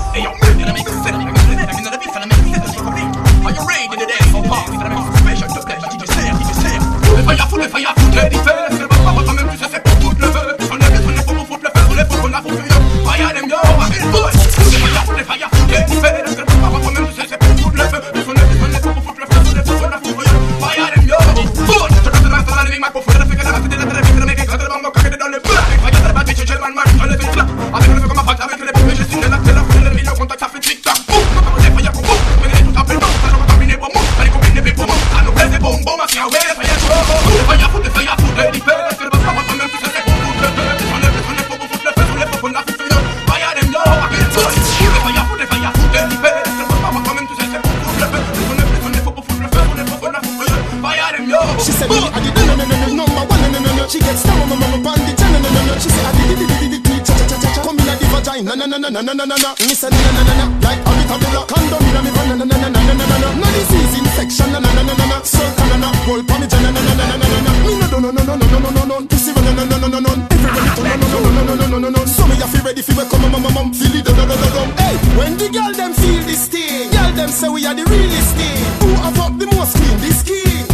na, 58.97 59.03
na, 59.03 59.13
na, 59.13 59.25
na, 59.27 59.37
na, 59.37 59.37
na, 59.37 59.37
na, 59.37 59.37
na. 59.37 59.67
Me 59.67 59.75
say, 59.75 59.91
na, 59.91 59.99
na, 60.01 60.11
na, 60.17 60.23
na, 60.25 60.35
na. 60.41 60.47
Like 60.65 60.81
a 60.81 60.91
bit 60.97 61.11
of 61.13 61.21
the 61.21 61.29
block, 61.29 61.49
condom 61.53 61.85
in 61.85 61.97
a 61.97 62.01
me 62.01 62.11
van, 62.17 62.29
na, 62.33 62.45
na, 62.45 62.57
na, 62.57 62.69
na, 62.69 62.81
na, 62.81 62.93
na, 62.97 63.05
na, 63.05 63.17
na. 63.21 63.29
No 63.37 63.47
disease 63.53 63.99
infection, 64.01 64.53
na, 64.53 64.59
na, 64.61 64.73
na, 64.73 64.83
na, 64.89 64.95
na, 64.97 65.07
na. 65.07 65.17
Circle, 65.23 65.67
na, 65.69 65.77
na. 65.77 65.89
Roll 66.09 66.23
pa 66.25 66.39
me, 66.41 66.47
na, 66.49 66.59
na, 66.65 66.71
na, 66.73 66.81
na, 66.81 66.95
na, 66.97 67.17
na, 67.21 67.27
na, 67.29 67.39
na. 67.45 67.53
Me 67.61 67.73
no, 67.77 67.87
no, 67.93 67.99
no, 68.01 68.11
no, 68.11 68.23
no, 68.25 68.35
no, 68.37 68.47
no, 68.49 68.59
no, 68.65 68.71
no, 68.73 68.83
no. 68.89 68.97
Pussy, 69.07 69.33
no, 69.37 69.41
no, 69.45 69.53
no, 69.53 69.77
no, 69.77 69.89
no, 69.89 70.01
no. 70.01 70.13
Everybody, 70.33 71.07
no, 71.13 71.19
no, 71.21 71.29
no, 71.29 71.31
no, 71.37 71.43
no, 71.45 71.55
no, 71.55 71.67
no, 71.67 71.79
no, 71.79 71.89
no. 71.93 72.01
So 72.07 72.27
me 72.27 72.37
have 72.41 72.53
to 72.57 72.59
ready 72.65 72.81
for 72.81 72.97
we 72.97 73.05
come, 73.05 73.29
mum, 73.29 73.43
mum, 73.43 73.53
mum. 73.53 73.69
Feel 73.77 73.93
it, 73.93 74.05
da, 74.05 74.13
da, 74.17 74.25
da, 74.25 74.49
da. 74.57 74.63
Hey, 74.81 74.97
when 75.19 75.37
the 75.37 75.49
girl 75.53 75.73
them 75.77 75.93
feel 75.93 76.23
this 76.25 76.49
thing, 76.49 76.89
girl 76.89 77.13
them 77.13 77.29
say 77.29 77.49
we 77.49 77.67
are 77.67 77.75
the 77.77 77.85
realest 77.85 78.33
thing. 78.41 78.65
Who 78.81 78.89
have 79.05 79.19
up 79.21 79.37
the 79.37 79.47
most 79.53 79.77
queen, 79.77 79.97
this 80.01 80.23
king? 80.25 80.65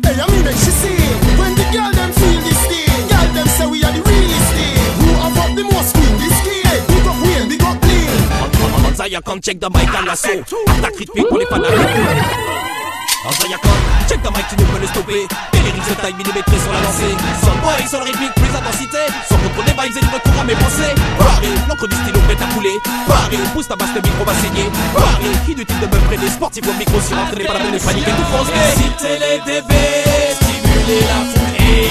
Hey, 0.00 0.16
I 0.16 0.24
mean 0.32 0.44
make 0.48 0.56
she 0.56 0.72
sing. 0.80 1.19
Bling. 9.00 9.00
Anzaya 9.00 9.20
come 9.22 9.40
check 9.40 9.58
the 9.58 9.70
mic 9.70 9.88
à 9.96 10.02
l'assaut. 10.04 10.44
Attaque 10.78 10.98
rythmique 10.98 11.26
pour 11.28 11.38
les 11.38 11.46
fans 11.46 11.56
Anzaya 11.56 11.72
come 13.62 13.72
check 14.08 14.22
the 14.22 14.30
mic, 14.36 14.46
tu 14.48 14.56
ne 14.56 14.64
peux 14.64 14.78
le 14.80 14.86
stopper. 14.86 15.26
Et 15.54 15.56
les 15.56 15.62
lyrics 15.72 15.88
de 15.88 15.94
taille 15.94 16.12
millimétrés 16.14 16.58
sur 16.58 16.70
la 16.72 16.80
lancée. 16.80 17.16
Son 17.40 17.52
boy, 17.64 17.86
son 17.90 18.00
rythmique, 18.00 18.34
plus 18.34 18.54
intensité. 18.54 18.98
Sans 19.28 19.38
contrôle 19.38 19.64
des 19.64 19.72
vibes 19.72 19.96
et 19.96 20.00
du 20.00 20.08
retour 20.12 20.32
à 20.40 20.44
mes 20.44 20.54
pensées. 20.54 20.94
Paris, 21.18 21.54
l'encre 21.68 21.86
du 21.88 21.96
stylo 21.96 22.20
prête 22.20 22.42
à 22.42 22.46
couler. 22.54 22.78
Paris, 23.08 23.38
pousse 23.54 23.68
ta 23.68 23.76
basse, 23.76 23.94
le 23.94 24.02
micro 24.02 24.24
va 24.24 24.34
saigner. 24.34 24.68
Paris, 24.94 25.32
inutile 25.48 25.80
de 25.80 25.86
me 25.86 25.98
prêter 26.06 26.28
sportif 26.28 26.68
au 26.68 26.72
micro 26.78 27.00
sur 27.00 27.16
entraîné 27.16 27.44
par 27.44 27.54
la 27.54 27.60
peine 27.60 27.72
de 27.72 27.78
paniquer 27.78 28.12
tout 28.12 28.26
fonce. 28.36 28.48
Exciter 28.52 29.16
les 29.16 29.38
DB, 29.48 29.72
stimuler 30.36 31.00
la 31.08 31.24
foule. 31.24 31.39
Hey. 31.70 31.88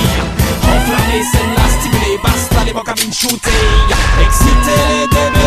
Enflammer 0.61 1.23
celle-là, 1.31 1.65
stimuler, 1.79 2.19
basta 2.21 2.65
les 2.65 2.73
banques 2.73 2.89
à 2.89 2.95
mine 2.95 3.13
shooter. 3.13 3.49
Exciter 4.21 4.81
les 4.89 5.07
DB, 5.07 5.39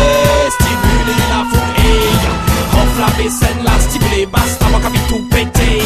stimuler 0.57 1.19
la 1.29 1.41
foule. 1.49 1.71
Hey. 1.77 2.17
Enflammer 2.81 3.29
celle-là, 3.29 3.71
stimuler, 3.79 4.25
basta 4.25 4.65
banque 4.71 4.85
à 4.85 4.89
mine 4.89 5.01
tout 5.07 5.21
péter. 5.29 5.81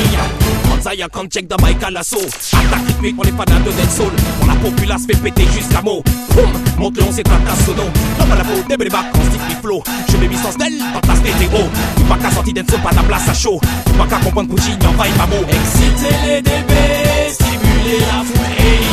Anza 0.73 0.95
y'a 0.95 1.07
quand 1.09 1.27
check 1.29 1.47
dans 1.47 1.57
Mike 1.61 1.83
à 1.83 1.91
l'assaut. 1.91 2.17
Attaque 2.53 2.87
rythmique 2.87 3.15
pour 3.15 3.25
les 3.25 3.31
fans 3.31 3.43
de 3.43 3.71
Dead 3.71 3.91
Soul. 3.91 4.13
Pour 4.39 4.47
la 4.47 4.55
populace 4.55 5.05
fait 5.05 5.17
péter 5.17 5.47
jusqu'à 5.53 5.81
mot. 5.81 6.01
Boum, 6.33 6.51
monte 6.77 6.97
le 6.97 7.03
on 7.03 7.11
s'éclate 7.11 7.41
à 7.51 7.65
sono. 7.65 7.83
Pas 8.17 8.35
la 8.35 8.43
peau, 8.43 8.63
des 8.67 8.77
bébés 8.77 8.95
en 8.95 9.25
stick 9.25 9.61
flow. 9.61 9.83
Je 10.09 10.17
mets 10.17 10.27
800 10.27 10.49
d'elle, 10.59 10.77
pas 10.93 11.01
ta 11.01 11.15
stéréo. 11.15 11.67
Tu 11.97 12.03
pas 12.03 12.17
qu'à 12.17 12.31
sortir 12.31 12.53
Dead 12.53 12.65
pas 12.65 12.91
ta 12.91 13.03
place 13.03 13.29
à 13.29 13.33
chaud. 13.33 13.59
Tu 13.85 13.91
pas 13.93 14.05
qu'à 14.05 14.17
comprendre 14.17 14.55
Puccini, 14.55 14.77
en 14.85 14.93
vaille 14.93 15.11
ma 15.17 15.25
mot. 15.25 15.43
Exciter 15.49 16.15
les 16.25 16.41
DB, 16.41 16.73
brûler 17.77 17.99
la 17.99 18.23
fouille 18.23 18.87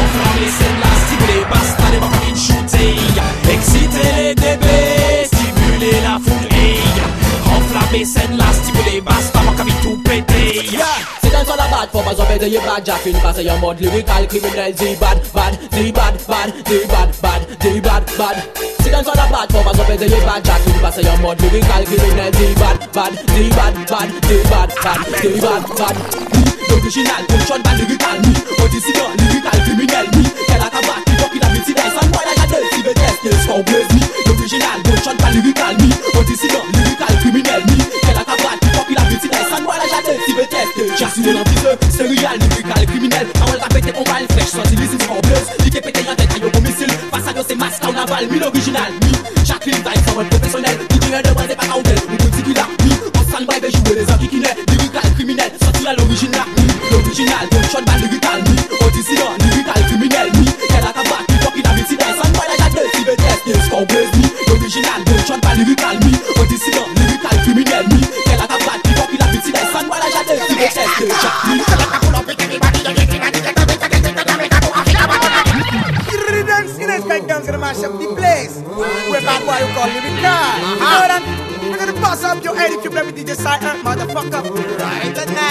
Enflamme 0.00 0.38
les 0.40 0.50
scènes, 0.50 0.80
la 0.80 0.92
stimuler, 1.04 1.44
basta 1.50 1.84
les 1.92 1.98
bambins 1.98 2.32
de 2.32 3.52
Exciter 3.52 4.10
les 4.16 4.34
bébés, 4.34 5.26
stimuler 5.26 6.00
la 6.02 6.18
fouille 6.18 6.80
Enflamme 7.56 7.92
les 7.92 8.04
scènes, 8.04 8.36
la 8.36 8.52
stimuler, 8.52 9.00
basta 9.00 9.40
mon 9.42 9.52
cabine 9.52 9.74
tout 9.82 10.00
pété. 10.04 10.70
Dance 11.34 11.50
on 11.50 11.54
a 11.54 11.68
bad 11.68 11.90
for 11.90 12.06
us, 12.06 12.28
better 12.28 12.46
you 12.46 12.60
bad 12.60 12.86
Jaffin 12.86 13.14
Pass 13.14 13.42
your 13.42 13.58
mud 13.58 13.80
lyrical 13.80 14.24
criminal 14.28 14.72
Z 14.72 15.00
bad, 15.00 15.20
bad, 15.34 15.58
Z 15.72 15.92
bad, 15.92 16.14
bad, 16.28 16.54
Z 16.64 16.86
bad, 16.86 17.10
bad, 17.20 17.42
Z 17.60 17.80
bad, 17.80 18.06
bad. 18.16 18.56
Sit 18.78 18.92
down 18.92 19.04
on 19.04 19.18
a 19.18 19.26
bad 19.32 19.50
for 19.50 19.68
us, 19.68 19.76
better 19.76 20.06
you 20.06 20.20
bad 20.22 20.44
Jaffin 20.44 20.80
Pass 20.80 21.02
your 21.02 21.18
mud 21.18 21.40
lyrical 21.42 21.84
criminal 21.84 22.32
Z 22.32 22.54
bad, 22.54 22.92
bad, 22.92 23.14
Z 23.14 23.50
bad, 23.50 23.74
bad, 23.88 24.10
Z 24.24 24.42
bad, 24.48 24.70
bad, 24.84 25.00
Z 25.18 25.40
bad, 25.40 25.76
bad 25.76 26.33
original, 26.76 27.22
tension 27.26 27.60
ba 27.62 27.72
lyrical 27.74 28.18
ni 28.22 28.34
O 28.62 28.68
dissident, 28.68 29.10
lyrical, 29.18 29.58
criminel 29.64 30.06
ni 30.16 30.24
Kè 30.46 30.56
la 30.58 30.68
tabak, 30.70 31.00
ki 31.06 31.14
fok 31.20 31.34
ila 31.36 31.48
miti 31.52 31.72
si 32.74 32.82
betes, 32.82 33.16
ke 33.22 33.30
skor 33.44 33.62
blez 33.64 33.88
ni 33.94 34.02
L'original, 34.26 34.78
dissident, 36.26 36.66
criminel 37.20 37.62
la 38.14 38.24
tabak, 38.24 38.58
ki 38.60 38.68
si 40.26 40.32
betes, 40.34 40.68
ke 40.74 40.84
jasi 40.98 41.20
ou 41.28 41.32
l'antise 41.32 41.72
Serial, 41.90 42.38
lyrical, 42.38 42.86
criminel 42.86 43.26
Nan 43.34 43.46
wèl 43.50 43.60
rapete, 43.62 43.90
on 43.94 44.04
bal 44.04 44.26
frech, 44.34 44.50
santi 44.50 44.76
lisi 44.76 44.98
skor 45.02 45.20
blez 45.28 45.46
Li 45.64 45.70
ke 45.70 45.80
pete 45.80 46.04
yon 46.04 46.18
tèt, 46.18 46.38
ayo 46.38 46.50
komisil 46.54 46.90
Fasa 47.10 47.34
yo 47.36 47.46
se 47.46 47.54
maska 47.54 47.88
ou 47.88 47.96
naval, 47.96 48.28
mi 48.30 48.38
l'original 48.42 48.92
ni 49.02 49.14
Jacqueline, 49.44 49.82
vaik, 49.86 50.02
sa 50.06 50.18
wèl 50.18 50.28
profesyonel 50.32 50.78
Ki 50.88 50.98
dire 50.98 51.22
de 51.22 51.36
wèl, 51.38 51.48
se 51.50 51.58
pa 51.60 51.70
kaoutel, 51.70 52.02
ou 52.08 52.22
kouti 52.22 52.48
ki 52.50 52.58
la 52.58 52.68
on 53.14 53.24
stand 53.28 53.46
by, 53.46 53.60
ve 53.62 53.70
joue 53.70 53.94
les 53.94 54.04
criminel, 54.04 54.56
ni 56.56 56.63
original 57.24 57.48
Shot 57.70 57.84
band 57.86 58.02
digital 58.02 58.38
mi. 58.44 58.56
Otisidon 58.84 59.38
digital 59.38 59.80
kriminel 59.88 60.28
mi. 60.36 60.46
Kela 60.68 60.92
ka 60.92 61.02
bat 61.08 61.24
mi 61.28 61.36
Toki 61.40 61.62
da 61.62 61.72
viti 61.74 61.96
day 61.96 62.12
San 62.12 62.32
boy 62.32 62.46
la 62.48 62.56
jadre 62.60 62.84
si 62.92 63.04
ve 63.04 63.16
test 63.16 63.46
Yes 63.46 63.68
kon 63.68 63.84
blaze 63.86 64.12
mi. 64.16 64.26
Original 64.52 65.00
shot 65.26 65.40
band 65.40 65.58
digital 65.58 65.96
mi. 66.04 66.12
Otisidon 66.40 66.88
digital 66.94 67.36
kriminel 67.44 67.84
mi. 67.92 68.00
Kela 68.26 68.46
ka 68.46 68.58
bat 68.66 68.80
mi 68.84 68.92
Toki 68.94 69.16
da 69.16 69.26
viti 69.32 69.50
day 69.52 69.66
San 69.72 69.88
boy 69.88 69.98
la 69.98 70.08
jadre 70.14 70.36
si 70.46 70.54
ve 70.54 70.68
test 70.68 71.00
Yes 71.00 71.16
chak 71.22 71.36
mi 71.48 71.56
Kela 71.64 71.86
ka 71.92 71.98
pull 72.04 72.16
up 72.16 72.26
with 72.26 72.40
everybody 72.44 72.78
You 72.84 72.94
get 72.94 73.08
it 73.08 73.22
and 73.24 73.36
you 73.36 73.42
get 73.42 73.54
it 73.56 73.64
Dance 76.44 76.78
in 76.78 76.90
a 76.90 77.00
spike 77.00 77.30
a 77.30 77.58
mash 77.58 77.82
up 77.82 77.98
the 77.98 78.06
place. 78.14 78.60
Where 79.08 79.24
bad 79.24 79.40
boy 79.48 79.58
you 79.64 79.72
call 79.74 79.88
living 79.88 80.20
car. 80.20 80.60
How 80.78 81.08
We're 81.74 81.86
gonna 81.86 82.00
bust 82.00 82.22
up 82.22 82.44
your 82.44 82.54
head 82.54 82.70
if 82.70 82.84
you 82.84 82.90
play 82.90 83.02
with 83.02 83.16
DJ 83.16 83.34
Side 83.34 83.60
eh, 83.64 83.74
motherfucker. 83.82 84.46
Right 84.78 85.16
now. 85.26 85.42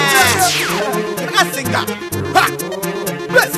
I 1.35 1.51
sing 1.51 1.67
that. 1.67 1.89
Ha! 2.31 2.47
Yes! 3.27 3.51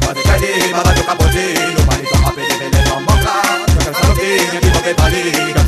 Body 0.00 0.22
ready, 0.24 0.72
baba 0.72 0.94
tu 0.96 1.02
capote, 1.04 1.44
nobody 1.76 2.04
to 2.08 2.16
happy, 2.24 2.40
they 2.40 2.70
let 2.72 2.84
them 2.88 3.04
buck 3.04 3.20
out. 3.20 3.68
Look 3.68 3.84
at 3.84 4.00
the 4.00 4.16
king, 4.16 4.48
and 4.48 4.64
people 4.64 4.80
get 4.80 4.96
body, 4.96 5.22
got 5.28 5.36
to 5.36 5.44
live 5.44 5.56
up 5.58 5.63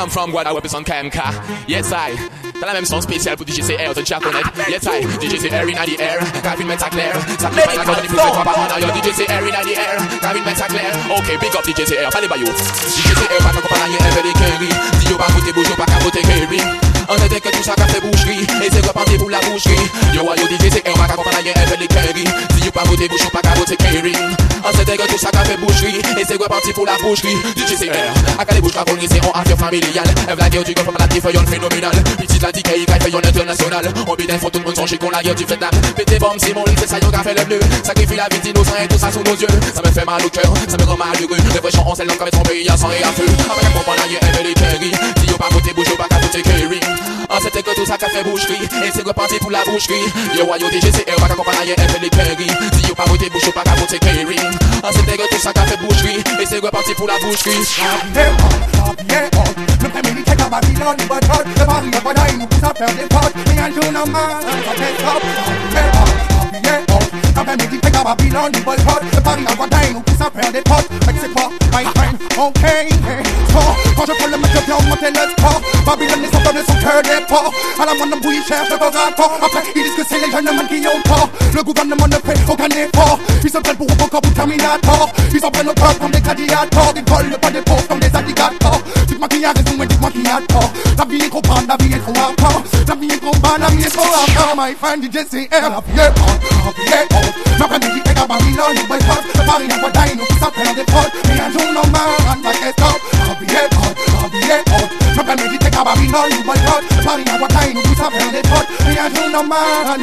I'm 0.00 0.08
from 0.08 0.30
Guadalupe 0.30 0.64
on 0.74 0.82
KMK 0.82 1.68
Yes 1.68 1.92
I. 1.92 2.16
La 2.64 2.72
même 2.72 2.86
son 2.86 3.02
spécial 3.02 3.36
pour 3.36 3.46
DJ 3.46 3.60
C-AIR, 3.60 3.92
t'as 3.94 4.00
déjà 4.00 4.18
connaître 4.18 4.50
Yes 4.66 4.82
I, 4.84 5.02
DJ 5.20 5.38
C-AIR 5.38 5.68
in 5.68 5.84
the 5.84 6.00
air. 6.00 6.18
Calvin 6.42 6.64
met 6.64 6.78
ça 6.78 6.88
fait 6.90 7.10
pas 7.64 7.74
la 7.74 8.00
plus 8.00 8.08
de 8.08 8.16
trois 8.16 8.42
par 8.42 8.58
an 8.58 8.64
DJ 8.68 9.12
C-AIR 9.14 9.42
in 9.42 9.62
the 9.62 9.76
air. 9.76 10.00
Calvin 10.22 10.44
met 10.44 10.54
ça 10.54 10.66
Ok, 11.16 11.38
big 11.38 11.54
up 11.54 11.64
DJ 11.66 11.86
C-AIR, 11.86 12.10
fallait 12.10 12.28
pas 12.28 12.38
yo 12.38 12.46
DJ 12.46 13.12
C-AIR 13.14 13.38
pas 13.40 13.58
accompagné 13.58 13.98
avec 14.00 14.22
des 14.24 14.32
queries 14.32 14.74
Si 15.00 15.08
yo 15.10 15.18
pas 15.18 15.26
côté 15.34 15.52
bouge, 15.52 15.76
pas 15.76 15.84
qu'à 15.84 16.02
côté 16.02 16.20
Kerry 16.22 16.60
On 17.10 17.16
était 17.16 17.40
que 17.40 17.48
tout 17.48 17.62
ça 17.64 17.74
qu'a 17.74 17.88
fait 17.88 18.00
boucherie. 18.00 18.46
Et 18.62 18.70
c'est 18.70 18.80
quoi 18.82 18.90
reparti 18.90 19.18
pour 19.18 19.30
la 19.30 19.40
boucherie? 19.40 19.74
Yo, 20.14 20.22
yo, 20.22 20.46
DJ, 20.46 20.70
c'est 20.70 20.88
un 20.88 20.92
va 20.94 21.12
qu'on 21.12 21.24
parle 21.24 21.34
à 21.34 21.42
les 21.42 21.88
curry 21.88 22.24
Si 22.54 22.64
you 22.64 22.70
pas 22.70 22.84
voté 22.84 23.08
bouche, 23.08 23.28
pas 23.32 23.40
qu'à 23.40 23.54
voter 23.54 23.76
curry 23.76 24.12
On 24.62 24.80
était 24.80 24.96
que 24.96 25.08
tout 25.08 25.18
ça 25.18 25.30
qu'a 25.32 25.44
fait 25.44 25.56
boucherie. 25.56 25.98
Et 26.16 26.24
c'est 26.24 26.36
quoi 26.36 26.46
reparti 26.46 26.72
pour 26.72 26.86
la 26.86 26.96
boucherie? 26.98 27.34
DJ, 27.56 27.74
c'est 27.78 27.90
un 27.90 28.38
A 28.40 28.44
qu'à 28.44 28.54
les 28.54 28.60
bouches, 28.60 28.74
qu'à 28.74 28.84
c'est 28.86 29.26
un 29.26 29.40
affaire 29.40 29.58
familial 29.58 30.04
Elle 30.28 30.38
la 30.38 30.48
guerre 30.48 30.62
du 30.62 30.72
gomme, 30.72 30.94
la 30.98 31.08
tif, 31.08 31.24
yon 31.34 31.46
phénoménal. 31.46 31.90
Petite 32.16 32.42
la 32.42 32.52
dit 32.52 32.62
qu'elle 32.62 32.82
y 32.82 32.86
gagne, 32.86 33.12
yon 33.12 33.18
international. 33.18 33.92
On 34.06 34.14
bide 34.14 34.30
info, 34.30 34.48
tout 34.48 34.60
le 34.60 34.64
monde 34.66 34.76
songe 34.76 34.96
qu'on 34.96 35.10
la 35.10 35.20
guerre 35.20 35.34
du 35.34 35.44
fait 35.44 35.58
Pété 35.96 36.18
bombe, 36.20 36.38
c'est 36.38 36.54
mon 36.54 36.64
lit, 36.64 36.76
c'est 36.78 36.88
ça 36.88 36.98
yon 37.00 37.10
qu'a 37.10 37.24
fait 37.24 37.34
le 37.34 37.44
bleu 37.44 37.58
Sacrifie 37.82 38.14
la 38.14 38.28
vie 38.30 38.38
d'innocent 38.38 38.76
et 38.80 38.86
tout 38.86 38.98
ça 38.98 39.10
sous 39.10 39.22
nos 39.24 39.34
yeux. 39.34 39.48
Ça 39.74 39.82
me 39.82 39.90
fait 39.92 40.04
mal 40.04 40.24
au 40.24 40.28
cœur, 40.28 40.54
ça 40.68 40.76
me 40.76 40.84
rend 40.84 40.96
malheureux 40.96 41.36
Les 41.54 41.58
vrais 41.58 41.72
chants, 41.72 41.84
on 41.88 41.94
s'est 41.96 42.04
l'homme 42.04 42.18
qu'avait 42.18 42.30
trompé, 42.30 42.62
y'a 42.62 42.76
sang 42.76 42.90
et 42.92 43.02
à 43.02 43.10
feu. 43.10 43.26
Ah, 43.48 43.54
Avec 43.58 43.64
un 43.64 44.19
ka 48.00 48.08
fe 48.08 48.22
bouchkri 48.24 48.56
E 48.56 48.90
se 48.92 49.02
pou 49.38 49.50
la 49.50 49.62
bouchkri 49.64 50.00
Yo 50.36 50.52
a 50.52 50.56
yo 50.58 50.68
DJ 50.70 50.90
se 50.90 51.02
e 51.06 51.14
wak 51.20 51.30
akompana 51.30 51.64
ye 51.64 51.74
Efelik 51.74 52.16
Perry 52.16 52.34
Di 52.36 52.88
yo 52.88 52.94
pa 52.94 53.04
bote 53.04 53.28
bouchou 53.30 53.52
pa 53.52 53.62
ka 53.62 53.76
bote 53.76 53.98
Kerry 54.00 54.38
An 54.82 54.92
se 54.92 55.02
tout 55.04 55.42
sa 55.42 55.52
ka 55.52 55.66
fe 55.66 55.76
E 56.40 56.46
se 56.46 56.60
la 57.06 57.18
bouchkri 57.20 57.52
Yeah 57.76 58.32
on, 58.48 58.96
yeah 59.10 59.50
Babylon 60.50 60.96
The 68.50 69.20
man 69.22 69.44
never 69.44 69.66
a 69.70 70.30
The 70.50 70.62
pot 71.34 71.52
my 71.70 71.84
friend 71.92 72.16
Okay, 72.38 73.89
quand 74.00 74.06
je 74.06 74.12
prends 74.16 74.30
le 74.30 74.38
match, 74.38 74.50
je 74.54 74.60
viens 74.64 74.88
monter 74.88 75.10
le 75.10 75.24
score 75.36 75.60
Babylone, 75.84 76.22
les 76.22 76.28
enfants 76.28 76.54
de 76.56 76.64
son 76.64 76.72
cœur 76.80 77.02
des 77.02 77.82
À 77.82 77.84
la 77.84 77.94
moindre 77.94 78.16
bouille, 78.22 78.40
cherche 78.48 78.70
le 78.70 78.76
beau 78.78 78.88
rapport 78.88 79.38
Après, 79.44 79.62
ils 79.76 79.82
disent 79.82 79.92
que 79.94 80.02
c'est 80.08 80.20
les 80.24 80.32
jeunes 80.32 80.48
qui 80.68 80.86
ont 80.86 81.02
tort. 81.04 81.28
Le 81.52 81.62
gouvernement 81.62 82.06
ne 82.08 82.14
fait 82.14 82.38
aucun 82.48 82.68
effort. 82.68 83.18
Ils 83.44 83.50
se 83.50 83.58
prennent 83.58 83.76
pour 83.76 83.88
Robocop 83.88 84.26
ou 84.26 84.30
Terminator. 84.30 85.10
Ils 85.34 85.44
en 85.44 85.50
prennent 85.50 85.68
au 85.68 85.74
peuple 85.74 86.00
comme 86.00 86.10
des 86.12 86.20
gladiators. 86.20 86.94
Ils 86.96 87.04
volent 87.04 87.38
pas 87.40 87.50
des 87.50 87.60
pauvres 87.60 87.88
comme 87.88 88.00
des 88.00 88.16
alligators. 88.16 88.80
Dites-moi 89.06 89.28
qui 89.28 89.44
a 89.44 89.52
raison 89.52 89.82
et 89.82 89.86
dites-moi 89.86 90.10
qui 90.10 90.26
a 90.26 90.40
tort. 90.48 90.70
La 90.96 91.04
vie 91.04 91.22
est 91.22 91.28
trop 91.28 91.42
grande, 91.42 91.68
la 91.68 91.76
vie 91.76 91.92
est 91.92 91.98
trop 91.98 92.14
hardcore. 92.16 92.62
La 92.88 92.94
vie 92.94 93.12
est 93.12 93.20
trop 93.20 93.30
la 93.58 93.66
vie 93.68 93.82
est 93.82 93.90
trop 93.90 94.10
My 94.56 94.74
friend 94.74 95.02
DJ 95.02 95.24
CR, 95.28 95.48
la 95.50 95.80
vie 95.80 96.00
est 96.00 96.08
hot, 96.08 96.38
la 96.64 96.70
vie 96.72 96.90
est 96.90 97.14
hot 97.14 97.32
Ma 97.58 97.66
friend 97.66 97.84
DJ 97.84 98.18
à 98.18 98.26
Babylone, 98.26 98.74
Le 98.74 99.46
Paris 99.46 99.68
n'a 99.68 99.78
pas 99.78 99.90
d'ail, 99.90 100.16
nous 100.16 100.46
à 100.46 100.50
faire 100.50 100.74
des 100.74 100.84
potes 100.84 101.12
Et 101.24 101.40
un 101.40 101.50
jour 101.50 101.72
normal, 101.72 102.00
on 102.28 102.42
va 102.42 102.52
get 102.52 102.74
La 102.78 103.34
vie 103.34 103.54
est 103.54 103.89
la 104.32 104.38
vie 104.38 104.50
est 104.50 104.70
hot 104.70 104.88
Ma 105.16 105.24
friend 105.24 105.40
DJ 105.40 105.66
à 105.66 105.84
Babylone, 105.84 106.30
il 106.30 106.44
boycott 106.44 106.82
Le 106.96 107.04
Paris 107.04 107.24
n'a 107.24 107.38
pas 107.38 107.48
d'ail, 107.48 107.74
nous 107.74 107.82
tous 107.82 108.02
à 108.02 108.10
faire 108.10 108.30
des 108.32 108.42
potes 108.42 108.68
Et 108.86 108.98
un 108.98 109.08
jour 109.14 109.30
normal, 109.30 110.00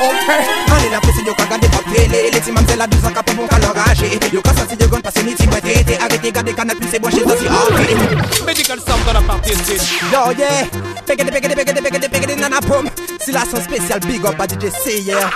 ok 0.00 0.28
Allez 0.76 0.90
la 0.90 1.00
presse 1.00 1.22
yo 1.26 1.34
ka 1.34 1.44
gade 1.44 1.70
pop 1.70 1.84
télé 1.92 2.30
Les 2.32 2.40
ti 2.40 2.52
mamzelle 2.52 2.80
a 2.80 2.86
12 2.86 3.04
ans 3.06 3.12
ka 3.12 3.22
pou 3.22 3.34
bon 3.34 3.46
ka 3.46 3.58
l'enrager 3.58 4.18
Yo 4.32 4.40
ka 4.40 4.54
sorti 4.54 4.76
de 4.76 4.86
gun 4.86 5.00
passe 5.00 5.22
ni 5.22 5.34
ti 5.34 5.46
mwen 5.46 5.60
tété 5.60 5.98
Arrêtez 6.00 6.32
gade 6.32 6.54
canal 6.54 6.76
plus 6.76 6.88
c'est 6.90 6.98
branché 6.98 7.22
dans 7.22 7.36
si 7.36 7.46
ok 7.46 8.46
Medical 8.46 8.78
Sound 8.78 9.04
dans 9.06 9.12
la 9.12 9.20
partie 9.20 9.52
ici. 9.52 10.00
Yo 10.12 10.32
yeah. 10.38 10.66
Pegede 11.06 11.30
pegede 11.30 11.54
pegede 11.54 11.80
pegede 11.82 12.08
pegede 12.08 12.40
nana 12.40 12.60
pom 12.60 12.88
C'est 13.24 13.32
la 13.32 13.40
son 13.40 13.60
spéciale 13.62 14.00
big 14.00 14.24
up 14.24 14.40
à 14.40 14.46
DJ 14.46 14.70
C 14.84 15.00
yeah. 15.02 15.30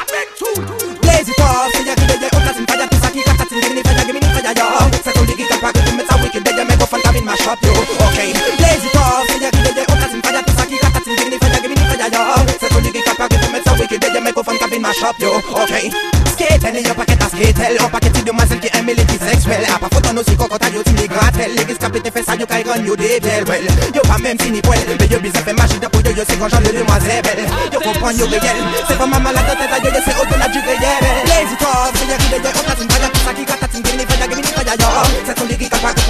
Blaze 1.02 1.28
it 1.28 1.40
off 1.40 1.70
C'est 1.74 1.84
y'a 1.84 1.94
qui 1.94 2.06
de 2.06 2.12
y'a 2.12 2.28
on 2.32 2.40
platine 2.40 2.66
fire 2.68 2.88
Tout 2.90 2.98
ça 3.02 3.10
qui 3.10 3.22
casse 3.22 3.36
tatine 3.36 3.60
Give 3.60 3.74
me 3.74 3.82
fire. 3.82 4.04
Give 4.06 4.14
me 4.14 4.20
fire 4.20 4.52
yo. 4.56 4.64
C'est 5.04 5.12
ton 5.12 5.22
lyrical 5.22 5.58
pack 5.60 5.74
Tu 5.74 5.93
mets 5.93 5.93
wicked 6.24 6.42
day, 6.44 6.56
you 6.56 6.64
make 6.64 6.80
up 6.80 6.92
and 6.92 7.04
have 7.04 7.16
in 7.16 7.24
mash 7.24 7.46
up 7.46 7.60
you. 7.60 7.76
Okay, 8.08 8.32
blaze 8.56 8.84
it 8.88 8.96
off. 8.96 9.28
Say 9.28 9.44
you 9.44 9.50
give 9.52 9.68
it 9.68 9.74
the 9.76 9.84
out 9.92 10.12
in 10.16 10.20
fire, 10.24 10.40
to 10.40 10.52
saki 10.56 10.76
cat, 10.80 10.96
in 10.96 11.16
dignity, 11.20 11.38
fire, 11.38 11.60
give 11.60 11.70
me 11.70 11.76
fire, 11.76 12.08
yo. 12.08 12.22
Say 12.56 12.68
to 12.72 12.78
the 12.80 13.00
capa, 13.04 13.24
give 13.28 13.52
me 13.52 13.60
some 13.60 13.78
wicked 13.78 14.00
day, 14.00 14.08
you 14.08 14.22
make 14.24 14.36
up 14.36 14.48
and 14.48 14.58
have 14.58 14.72
in 14.72 14.80
mash 14.80 15.02
up 15.04 15.18
you. 15.20 15.32
Okay. 15.68 15.92
I 16.34 16.92
paket 16.92 17.22
a 17.22 17.28
skatel 17.30 17.78
O 17.78 17.86
i 17.94 18.22
du 18.24 18.32
mazel 18.32 18.58
ki 18.58 18.68
en 18.74 18.84
militi 18.84 19.18
sekswel 19.18 19.64
A 19.70 19.78
pa 19.78 19.88
foton 19.88 20.14
nou 20.14 20.24
si 20.24 20.34
kokota 20.36 20.68
yo 20.74 20.82
ti 20.82 20.92
mi 20.92 21.06
gratel 21.06 21.54
Legis 21.54 21.78
kapit 21.78 22.06
e 22.06 22.10
fesa 22.10 22.34
yo 22.34 22.46
Well, 22.50 23.64
yo 23.94 24.02
pa 24.02 24.18
menm 24.18 24.38
si 24.38 24.50
ni 24.50 24.60
pwel 24.60 24.98
Be 24.98 25.06
yo 25.06 25.18
you 25.22 25.30
fe 25.30 25.52
machida 25.52 25.88
pou 25.88 26.02
yo 26.02 26.10
yo 26.10 26.24
se 26.24 26.36
konjan 26.36 26.62
le 26.62 26.72
demoiselle 26.72 27.22
bel 27.22 27.46
Yo 27.72 27.80
kompran 27.80 28.18
yo 28.18 28.26
reyel 28.26 28.58
Se 28.88 28.94
pa 28.96 29.06
mama 29.06 29.30
you 29.30 29.42
do 29.46 29.54
teta 29.54 29.78
yo 29.84 29.90
yo 29.94 30.00
se 30.02 30.12
o 30.18 30.24
do 30.24 30.36
la 30.36 30.48
du 30.48 30.60
reyel 30.60 31.04
Lazy 31.28 31.56
talk, 31.56 31.96
se 31.96 32.04
yo 32.10 32.16
ride 32.18 32.38
yo 32.44 32.62
katin 32.66 32.88
Vaya 32.88 33.08
pisa 33.10 33.32
ki 33.34 33.44
katatin, 33.44 33.82
gini 33.82 34.04
ni 34.04 34.42
yo 34.74 35.53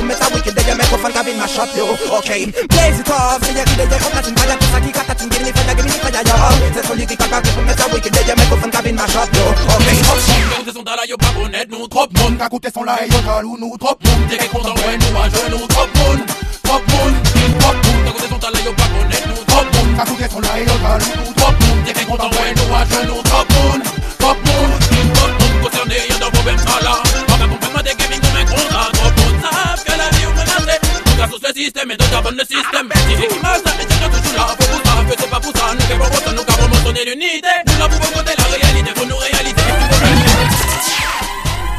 mettre 0.04 0.22
ça 0.22 0.34
wicked 0.34 0.54
D'ailleurs 0.54 0.76
microphone 0.76 1.12
cabine 1.12 1.36
mash 1.36 1.58
up 1.58 1.68
yo, 1.76 1.84
ok 1.84 2.30
Blaze 2.68 3.00
it 3.00 3.08
off, 3.08 3.38
c'est 3.42 3.54
y'a 3.54 3.64
qui 3.64 3.76
d'ailleurs 3.76 4.00
On 4.06 4.14
tatine 4.14 4.34
pas 4.34 4.46
y'a 4.46 4.56
tout 4.56 4.66
ça 4.72 4.80
qui 4.80 4.92
gâte 4.92 5.06
Tatine, 5.06 5.30
give 5.30 5.42
me 5.42 5.52
fire, 5.52 5.76
give 5.76 5.84
me 5.84 5.90
fire 5.90 6.22
yo 6.22 6.34
pas 7.30 7.40
pour 7.42 7.62
mettre 7.64 7.82
ça 7.82 7.94
wicked 7.94 8.12
D'ailleurs 8.12 8.36
microphone 8.36 8.70
cabine 8.70 8.94
mash 8.96 9.16
up 9.16 9.28
yo, 9.34 9.42
ok 9.50 9.86
Écoutez 10.54 10.72
son 10.72 10.82
là, 10.84 11.02
yo 11.08 11.16
pas 11.16 11.32
honnête, 11.42 11.68
nous 11.70 11.88
trop 11.88 12.06
monde 12.18 12.38
Qu'à 12.38 12.48
côté 12.48 12.68
son 12.72 12.84
là, 12.84 12.98
yo 13.06 13.16
jaloux, 13.24 13.56
nous 13.58 13.76
trop 13.78 13.96
monde 14.04 14.28
T'es 14.28 14.46
content, 14.48 14.74
ouais, 14.74 14.98
nous 14.98 15.18
à 15.18 15.28
genoux, 15.28 15.66
trop 15.68 15.86
monde 15.86 16.26
Trop 16.62 16.74
monde, 16.74 17.14
trop 17.58 17.74
monde 17.74 18.04
Qu'à 18.04 18.12
côté 18.12 18.28
son 18.30 18.38
là, 18.38 18.60
yo 18.64 18.72
pas 18.72 18.88
honnête, 19.00 19.24
nous 19.28 19.44
trop 19.44 19.64
monde 19.64 19.96
Qu'à 19.96 20.04
côté 20.04 20.24
son 20.30 20.40
là, 20.40 20.48
yo 20.60 20.66
jaloux, 20.66 21.12
nous 21.26 21.32
trop 21.34 21.52
monde 21.52 21.84
T'es 21.84 22.04
content, 22.04 22.30
ouais, 22.30 22.54
nous 22.54 22.74
à 22.74 22.84
genoux, 22.84 23.22
trop 23.24 23.38
monde 23.38 23.53
système 31.54 31.90
et 31.90 31.96
d'autres 31.96 32.16
abandonnent 32.16 32.38
le 32.38 32.44
système. 32.44 32.88
Si 33.08 33.16
j'ai 33.16 33.28
qui 33.28 33.38
marche, 33.40 33.60
mais 33.64 33.86
chacun 33.88 34.08
toujours 34.08 34.36
là. 34.36 34.46
Faut 34.58 34.66
vous 34.72 34.78
en 34.90 35.16
c'est 35.18 35.30
pas 35.30 35.40
pour 35.40 35.52
ça. 35.56 35.74
Nous 35.74 35.80
faisons 35.80 36.24
ça, 36.24 36.32
nous 36.32 36.44
carrément 36.44 36.74
sonner 36.84 37.04
l'unité. 37.04 37.48
Nous 37.66 37.78
n'avons 37.78 37.98
pas 37.98 38.06
compté 38.06 38.32
la 38.36 38.44
réalité, 38.44 38.90
faut 38.96 39.06
nous 39.06 39.16
réaliser. 39.16 39.54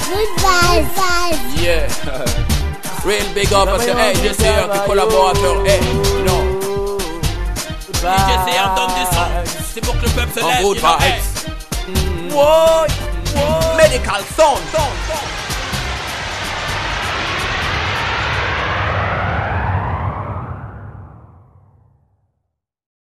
Goodbye, 0.09 0.86
bye. 0.95 1.63
Yeah. 1.63 1.88
Real 3.05 3.28
big 3.36 3.53
up 3.53 3.65
parce 3.65 3.86
que 3.86 3.91
hey, 3.91 4.15
j'ai 4.23 4.34
c'est 4.34 4.47
un 4.47 4.80
collaborateur. 4.86 5.65
Hey, 5.65 5.80
non. 6.26 6.57
J'ai 7.93 8.51
c'est 8.51 8.57
un 8.57 8.76
homme 8.78 8.91
des 8.95 9.15
sangs. 9.15 9.61
C'est 9.73 9.82
pour 9.82 9.95
que 9.99 10.05
le 10.05 10.11
peuple 10.11 10.39
se 10.39 10.39
lève. 10.39 10.63
En 10.63 10.67
route, 10.67 10.78
vibes. 10.78 12.34
Whoa, 12.34 12.86
whoa. 13.36 13.78
Medical 13.78 14.23
sound. 14.36 14.61
sound, 14.71 14.95
sound. 15.07 15.45